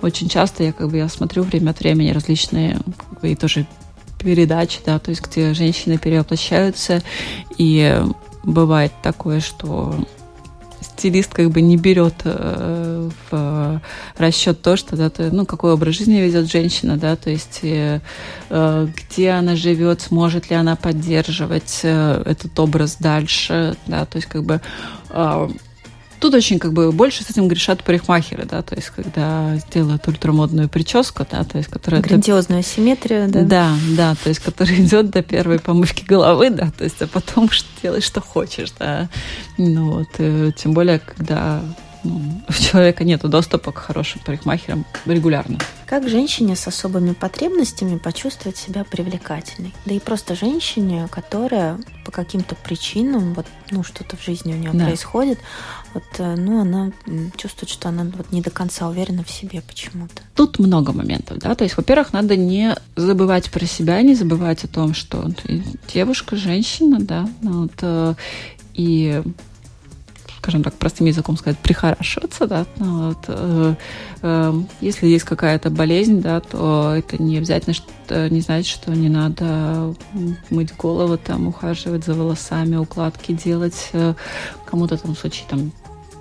Очень 0.00 0.28
часто 0.28 0.64
я 0.64 0.72
как 0.72 0.90
бы 0.90 0.96
я 0.96 1.08
смотрю 1.08 1.42
время 1.42 1.70
от 1.70 1.80
времени 1.80 2.10
различные 2.10 2.78
как 2.96 3.20
бы, 3.20 3.28
и 3.30 3.36
тоже 3.36 3.66
передачи, 4.18 4.80
да, 4.84 4.98
то 4.98 5.10
есть 5.10 5.22
где 5.22 5.52
женщины 5.54 5.98
перевоплощаются, 5.98 7.02
и 7.58 8.00
бывает 8.44 8.92
такое, 9.02 9.40
что 9.40 9.94
стилист 10.80 11.32
как 11.32 11.50
бы 11.50 11.60
не 11.60 11.76
берет 11.76 12.14
э, 12.24 13.10
в 13.30 13.80
расчет 14.16 14.62
то, 14.62 14.76
что 14.76 14.96
да, 14.96 15.10
то, 15.10 15.30
ну, 15.32 15.46
какой 15.46 15.72
образ 15.72 15.96
жизни 15.96 16.18
ведет 16.18 16.50
женщина, 16.50 16.96
да, 16.96 17.16
то 17.16 17.30
есть 17.30 17.60
э, 17.62 18.00
э, 18.50 18.88
где 18.96 19.30
она 19.30 19.56
живет, 19.56 20.00
сможет 20.02 20.50
ли 20.50 20.56
она 20.56 20.76
поддерживать 20.76 21.80
э, 21.82 22.22
этот 22.24 22.58
образ 22.58 22.96
дальше, 22.98 23.76
да, 23.86 24.04
то 24.04 24.16
есть 24.16 24.28
как 24.28 24.44
бы 24.44 24.60
э, 25.10 25.48
Тут 26.22 26.34
очень 26.34 26.60
как 26.60 26.72
бы 26.72 26.92
больше 26.92 27.24
с 27.24 27.30
этим 27.30 27.48
грешат 27.48 27.82
парикмахеры, 27.82 28.44
да, 28.44 28.62
то 28.62 28.76
есть 28.76 28.90
когда 28.90 29.58
делают 29.74 30.06
ультрамодную 30.06 30.68
прическу, 30.68 31.26
да, 31.28 31.42
то 31.42 31.58
есть 31.58 31.68
которая... 31.68 32.00
Грандиозную 32.00 32.62
симметрию, 32.62 33.28
да. 33.28 33.42
Да, 33.42 33.74
да, 33.96 34.14
то 34.14 34.28
есть 34.28 34.38
которая 34.38 34.76
идет 34.76 35.10
до 35.10 35.22
первой 35.24 35.58
помывки 35.58 36.04
головы, 36.04 36.50
да, 36.50 36.70
то 36.78 36.84
есть 36.84 37.02
а 37.02 37.08
потом 37.08 37.50
делай, 37.82 38.00
что 38.00 38.20
хочешь, 38.20 38.70
да. 38.78 39.08
Ну 39.58 39.94
вот, 39.94 40.10
э, 40.18 40.52
тем 40.56 40.74
более, 40.74 41.00
когда 41.00 41.60
ну, 42.04 42.20
у 42.48 42.52
человека 42.52 43.04
нет 43.04 43.22
доступа 43.22 43.72
к 43.72 43.78
хорошим 43.78 44.20
парикмахерам 44.24 44.84
регулярно. 45.06 45.58
Как 45.86 46.08
женщине 46.08 46.56
с 46.56 46.66
особыми 46.66 47.12
потребностями 47.12 47.98
почувствовать 47.98 48.56
себя 48.56 48.84
привлекательной? 48.84 49.74
Да 49.86 49.94
и 49.94 49.98
просто 49.98 50.34
женщине, 50.34 51.06
которая 51.10 51.78
по 52.04 52.10
каким-то 52.10 52.54
причинам, 52.54 53.34
вот, 53.34 53.46
ну, 53.70 53.84
что-то 53.84 54.16
в 54.16 54.24
жизни 54.24 54.54
у 54.54 54.56
нее 54.56 54.70
да. 54.72 54.86
происходит, 54.86 55.38
вот, 55.94 56.04
э, 56.18 56.36
ну, 56.36 56.60
она 56.60 56.92
чувствует, 57.36 57.70
что 57.70 57.88
она 57.88 58.04
вот 58.04 58.32
не 58.32 58.40
до 58.40 58.50
конца 58.50 58.88
уверена 58.88 59.24
в 59.24 59.30
себе 59.30 59.62
почему-то. 59.62 60.22
Тут 60.34 60.58
много 60.58 60.92
моментов, 60.92 61.38
да, 61.38 61.54
то 61.54 61.64
есть, 61.64 61.76
во-первых, 61.76 62.12
надо 62.12 62.36
не 62.36 62.74
забывать 62.96 63.50
про 63.50 63.66
себя, 63.66 64.00
не 64.02 64.14
забывать 64.14 64.64
о 64.64 64.68
том, 64.68 64.94
что 64.94 65.28
девушка, 65.92 66.36
женщина, 66.36 66.98
да, 67.00 67.28
ну, 67.42 67.62
вот, 67.62 67.72
э, 67.82 68.14
и 68.74 69.22
скажем 70.38 70.64
так, 70.64 70.74
простым 70.74 71.06
языком 71.06 71.36
сказать, 71.36 71.56
прихорашиваться, 71.58 72.48
да, 72.48 72.66
ну, 72.76 73.10
вот, 73.10 73.24
э, 73.28 73.74
если 74.80 75.06
есть 75.06 75.24
какая-то 75.24 75.70
болезнь, 75.70 76.20
да, 76.20 76.40
то 76.40 76.94
это 76.96 77.22
не 77.22 77.38
обязательно, 77.38 77.74
что, 77.74 78.28
не 78.28 78.40
значит, 78.40 78.66
что 78.66 78.90
не 78.92 79.08
надо 79.08 79.94
мыть 80.50 80.74
голову, 80.76 81.16
там, 81.16 81.46
ухаживать 81.46 82.04
за 82.04 82.14
волосами, 82.14 82.74
укладки 82.74 83.32
делать, 83.32 83.92
кому-то 84.64 84.96
там 84.96 85.14
в 85.14 85.18
случае 85.18 85.46
там 85.48 85.72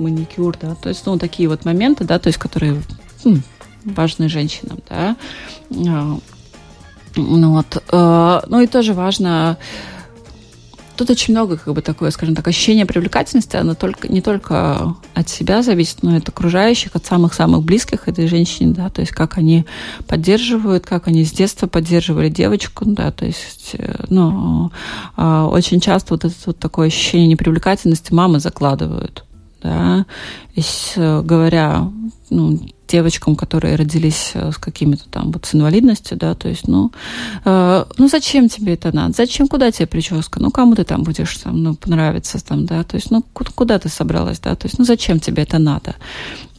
маникюр, 0.02 0.58
да, 0.62 0.76
то 0.76 0.90
есть, 0.90 1.06
ну, 1.06 1.18
такие 1.18 1.48
вот 1.48 1.66
моменты, 1.66 2.04
да, 2.04 2.20
то 2.20 2.28
есть, 2.28 2.40
которые 2.40 2.82
ну, 3.24 3.38
важны 3.86 4.30
женщинам, 4.30 4.80
да, 4.90 5.16
а, 5.70 6.18
ну 7.16 7.52
вот, 7.54 7.84
э, 7.92 8.42
ну 8.48 8.62
и 8.62 8.68
тоже 8.68 8.94
важно 8.94 9.58
Тут 11.02 11.10
очень 11.10 11.34
много, 11.34 11.58
как 11.58 11.74
бы 11.74 11.82
такое, 11.82 12.12
скажем 12.12 12.36
так, 12.36 12.48
ощущение 12.48 12.86
привлекательности, 12.86 13.56
оно 13.56 13.74
только, 13.74 14.08
не 14.08 14.22
только 14.22 14.96
от 15.16 15.30
себя 15.30 15.64
зависит, 15.64 16.04
но 16.04 16.14
и 16.14 16.18
от 16.20 16.30
окружающих, 16.30 16.96
от 16.96 17.04
самых-самых 17.04 17.64
близких 17.64 18.08
этой 18.08 18.28
женщине, 18.28 18.76
да, 18.76 18.90
то 18.90 19.02
есть 19.02 19.12
как 19.12 19.40
они 19.40 19.66
поддерживают, 20.08 20.86
как 20.86 21.08
они 21.08 21.26
с 21.26 21.32
детства 21.32 21.66
поддерживали 21.66 22.30
девочку, 22.30 22.86
да, 22.86 23.10
то 23.10 23.26
есть, 23.26 23.72
э, 23.74 24.04
ну, 24.10 24.72
а, 25.16 25.48
очень 25.48 25.80
часто 25.80 26.14
вот 26.14 26.26
это 26.26 26.36
вот 26.46 26.60
такое 26.60 26.90
ощущение 26.90 27.30
непривлекательности 27.30 28.14
мамы 28.14 28.40
закладывают, 28.40 29.24
да, 29.62 30.06
и 30.56 30.62
говоря, 30.96 31.90
ну, 32.30 32.60
девочкам, 32.92 33.36
которые 33.36 33.76
родились 33.76 34.32
э, 34.34 34.52
с 34.52 34.58
какими-то 34.58 35.08
там 35.10 35.32
вот 35.32 35.46
с 35.46 35.56
инвалидностью, 35.56 36.18
да, 36.18 36.36
то 36.36 36.50
есть, 36.50 36.68
ну, 36.68 36.92
э, 37.46 37.86
ну 37.98 38.08
зачем 38.08 38.50
тебе 38.50 38.74
это 38.74 38.94
надо? 38.94 39.14
Зачем, 39.14 39.48
куда 39.48 39.72
тебе 39.72 39.88
прическа? 39.88 40.42
Ну, 40.42 40.52
кому 40.52 40.76
ты 40.76 40.84
там 40.84 41.04
будешь 41.04 41.38
там, 41.38 41.64
ну, 41.64 41.76
понравится 41.76 42.44
там, 42.44 42.66
да, 42.66 42.84
то 42.84 42.96
есть, 42.96 43.10
ну, 43.12 43.24
куда, 43.34 43.80
ты 43.80 43.90
собралась, 43.90 44.40
да, 44.40 44.56
то 44.56 44.68
есть, 44.68 44.78
ну, 44.78 44.86
зачем 44.86 45.20
тебе 45.20 45.44
это 45.44 45.58
надо? 45.58 45.96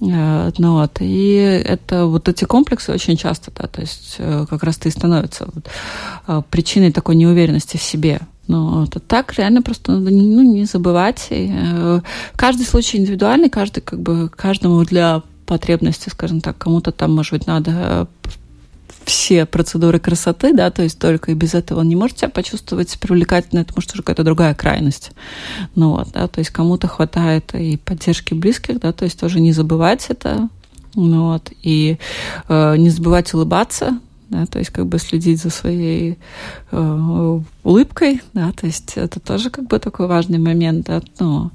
Э, 0.01 0.51
ну, 0.57 0.73
вот, 0.73 0.99
и 1.01 1.35
это 1.35 2.07
вот 2.07 2.29
эти 2.29 2.45
комплексы 2.45 2.93
очень 2.93 3.17
часто, 3.17 3.53
да, 3.55 3.67
то 3.67 3.83
есть, 3.83 4.17
э, 4.19 4.47
как 4.49 4.63
раз-то 4.63 4.89
и 4.89 4.93
становятся 4.93 5.49
вот, 5.53 5.67
э, 6.29 6.43
причиной 6.51 6.93
такой 6.93 7.17
неуверенности 7.17 7.77
в 7.77 7.83
себе, 7.83 8.21
ну, 8.49 8.85
это 8.85 9.01
так 9.01 9.33
реально 9.35 9.63
просто 9.63 9.93
надо 9.93 10.11
ну, 10.11 10.43
не 10.43 10.65
забывать. 10.65 11.29
И, 11.31 11.51
э, 11.53 12.01
каждый 12.37 12.67
случай 12.67 12.99
индивидуальный, 12.99 13.49
каждый 13.49 13.81
как 13.81 14.01
бы 14.01 14.29
каждому 14.29 14.85
для 14.85 15.23
потребности, 15.47 16.09
скажем 16.09 16.41
так, 16.41 16.59
кому-то 16.59 16.93
там, 16.93 17.15
может 17.15 17.33
быть, 17.33 17.47
надо 17.47 17.73
э, 17.75 18.07
все 19.05 19.47
процедуры 19.47 19.99
красоты, 19.99 20.53
да, 20.53 20.71
то 20.71 20.83
есть 20.83 20.99
только 20.99 21.33
и 21.33 21.35
без 21.35 21.55
этого 21.55 21.81
он 21.81 21.89
не 21.89 21.97
может 21.97 22.19
себя 22.19 22.29
почувствовать 22.29 22.99
привлекательно, 22.99 23.61
это 23.61 23.75
может 23.75 23.93
уже 23.93 24.03
какая-то 24.03 24.25
другая 24.25 24.55
крайность. 24.55 25.13
Ну 25.75 25.91
вот, 25.91 26.09
да, 26.13 26.29
то 26.29 26.41
есть 26.41 26.51
кому-то 26.51 26.89
хватает 26.89 27.55
и 27.55 27.77
поддержки 27.77 28.35
близких, 28.35 28.81
да, 28.81 28.93
то 28.93 29.05
есть 29.05 29.19
тоже 29.19 29.41
не 29.41 29.53
забывать 29.53 30.07
это, 30.09 30.49
ну 30.95 31.33
вот, 31.33 31.51
и 31.63 31.99
э, 32.49 32.77
не 32.77 32.91
забывать 32.91 33.33
улыбаться, 33.35 33.99
да, 34.33 34.47
то 34.47 34.59
есть 34.59 34.71
как 34.71 34.87
бы 34.87 34.99
следить 34.99 35.43
за 35.43 35.51
своей 35.51 36.19
э, 36.71 37.41
улыбкой, 37.63 38.23
да, 38.33 38.51
то 38.53 38.67
есть 38.67 38.95
это 38.97 39.21
тоже 39.21 39.51
как 39.51 39.67
бы 39.67 39.79
такой 39.79 40.07
важный 40.07 40.39
момент, 40.39 40.87
да, 40.87 41.03
ну, 41.21 41.51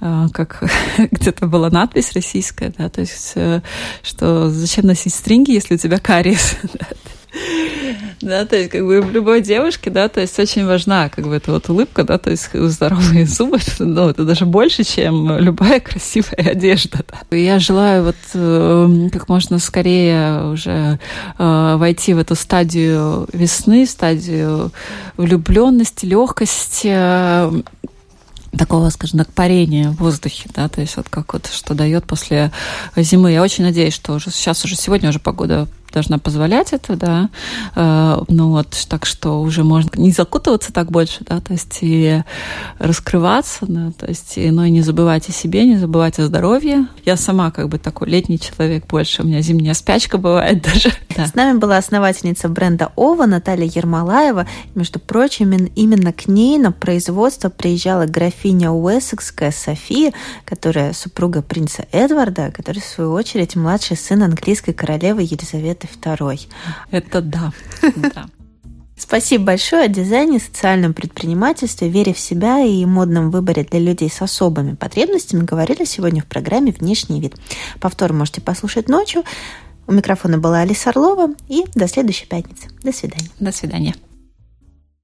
э, 0.00 0.26
как 0.32 0.64
где-то 1.10 1.46
была 1.46 1.68
надпись 1.68 2.12
российская, 2.12 2.72
да, 2.76 2.88
то 2.88 3.02
есть, 3.02 3.32
э, 3.36 3.60
что 4.02 4.48
зачем 4.48 4.86
носить 4.86 5.14
стринги, 5.14 5.52
если 5.52 5.74
у 5.74 5.78
тебя 5.78 5.98
кариес, 5.98 6.56
Да, 6.72 6.86
то 8.20 8.56
есть 8.56 8.70
как 8.70 8.84
бы 8.84 9.00
в 9.00 9.10
любой 9.10 9.42
девушке, 9.42 9.90
да, 9.90 10.08
то 10.08 10.20
есть 10.20 10.38
очень 10.38 10.66
важна 10.66 11.08
как 11.08 11.26
бы 11.26 11.34
эта 11.34 11.50
вот 11.50 11.68
улыбка, 11.68 12.04
да, 12.04 12.18
то 12.18 12.30
есть 12.30 12.50
здоровые 12.52 13.26
зубы, 13.26 13.58
ну, 13.78 14.08
это 14.10 14.24
даже 14.24 14.46
больше, 14.46 14.84
чем 14.84 15.38
любая 15.38 15.80
красивая 15.80 16.50
одежда. 16.50 17.04
Да. 17.08 17.36
Я 17.36 17.58
желаю 17.58 18.04
вот 18.04 18.16
э, 18.34 19.08
как 19.12 19.28
можно 19.28 19.58
скорее 19.58 20.44
уже 20.52 20.98
э, 21.38 21.76
войти 21.76 22.14
в 22.14 22.18
эту 22.18 22.34
стадию 22.34 23.28
весны, 23.32 23.86
стадию 23.86 24.72
влюбленности, 25.16 26.06
легкости, 26.06 26.90
э, 26.90 27.62
такого, 28.56 28.88
скажем 28.90 29.18
так, 29.18 29.32
парения 29.32 29.90
в 29.90 29.96
воздухе, 29.96 30.48
да, 30.54 30.68
то 30.68 30.80
есть 30.80 30.96
вот 30.96 31.08
как 31.08 31.32
вот 31.32 31.46
что 31.46 31.74
дает 31.74 32.04
после 32.04 32.52
зимы. 32.96 33.32
Я 33.32 33.42
очень 33.42 33.64
надеюсь, 33.64 33.94
что 33.94 34.14
уже 34.14 34.30
сейчас 34.30 34.64
уже 34.64 34.76
сегодня 34.76 35.08
уже 35.08 35.18
погода 35.18 35.66
должна 35.94 36.18
позволять 36.18 36.72
это, 36.72 36.96
да, 36.96 37.30
э, 37.74 38.18
ну 38.28 38.50
вот, 38.50 38.76
так 38.88 39.06
что 39.06 39.40
уже 39.40 39.64
можно 39.64 39.90
не 39.94 40.10
закутываться 40.10 40.72
так 40.72 40.90
больше, 40.90 41.20
да, 41.20 41.40
то 41.40 41.52
есть 41.52 41.78
и 41.80 42.22
раскрываться, 42.78 43.60
да, 43.66 43.92
то 43.98 44.06
есть, 44.06 44.36
и, 44.36 44.50
ну 44.50 44.64
и 44.64 44.70
не 44.70 44.82
забывать 44.82 45.28
о 45.28 45.32
себе, 45.32 45.64
не 45.64 45.78
забывать 45.78 46.18
о 46.18 46.26
здоровье. 46.26 46.88
Я 47.04 47.16
сама 47.16 47.50
как 47.50 47.68
бы 47.68 47.78
такой 47.78 48.08
летний 48.08 48.38
человек 48.38 48.86
больше, 48.86 49.22
у 49.22 49.26
меня 49.26 49.40
зимняя 49.40 49.74
спячка 49.74 50.18
бывает 50.18 50.62
даже. 50.74 50.92
Да. 51.16 51.26
С 51.26 51.34
нами 51.34 51.58
была 51.58 51.78
основательница 51.78 52.48
бренда 52.48 52.90
Ова 52.96 53.26
Наталья 53.26 53.70
Ермолаева. 53.72 54.46
Между 54.74 54.98
прочим, 54.98 55.52
именно 55.52 56.12
к 56.12 56.26
ней 56.26 56.58
на 56.58 56.72
производство 56.72 57.48
приезжала 57.48 58.06
графиня 58.06 58.70
Уэссекская 58.72 59.52
София, 59.52 60.12
которая 60.44 60.92
супруга 60.92 61.40
принца 61.42 61.86
Эдварда, 61.92 62.50
который, 62.50 62.80
в 62.80 62.84
свою 62.84 63.12
очередь, 63.12 63.54
младший 63.54 63.96
сын 63.96 64.22
английской 64.22 64.72
королевы 64.72 65.22
Елизаветы 65.22 65.83
второй. 65.90 66.48
Это 66.90 67.20
да. 67.20 67.52
да. 67.96 68.26
Спасибо 68.96 69.46
большое 69.46 69.84
о 69.84 69.88
дизайне, 69.88 70.38
социальном 70.38 70.94
предпринимательстве, 70.94 71.88
вере 71.88 72.14
в 72.14 72.18
себя 72.18 72.60
и 72.60 72.84
модном 72.84 73.30
выборе 73.30 73.64
для 73.64 73.80
людей 73.80 74.08
с 74.08 74.22
особыми 74.22 74.74
потребностями 74.74 75.44
говорили 75.44 75.84
сегодня 75.84 76.22
в 76.22 76.26
программе 76.26 76.72
«Внешний 76.72 77.20
вид». 77.20 77.34
Повтор 77.80 78.12
можете 78.12 78.40
послушать 78.40 78.88
ночью. 78.88 79.24
У 79.86 79.92
микрофона 79.92 80.38
была 80.38 80.60
Алиса 80.60 80.90
Орлова. 80.90 81.34
И 81.48 81.64
до 81.74 81.88
следующей 81.88 82.26
пятницы. 82.26 82.68
До 82.82 82.92
свидания. 82.92 83.30
До 83.40 83.52
свидания. 83.52 83.94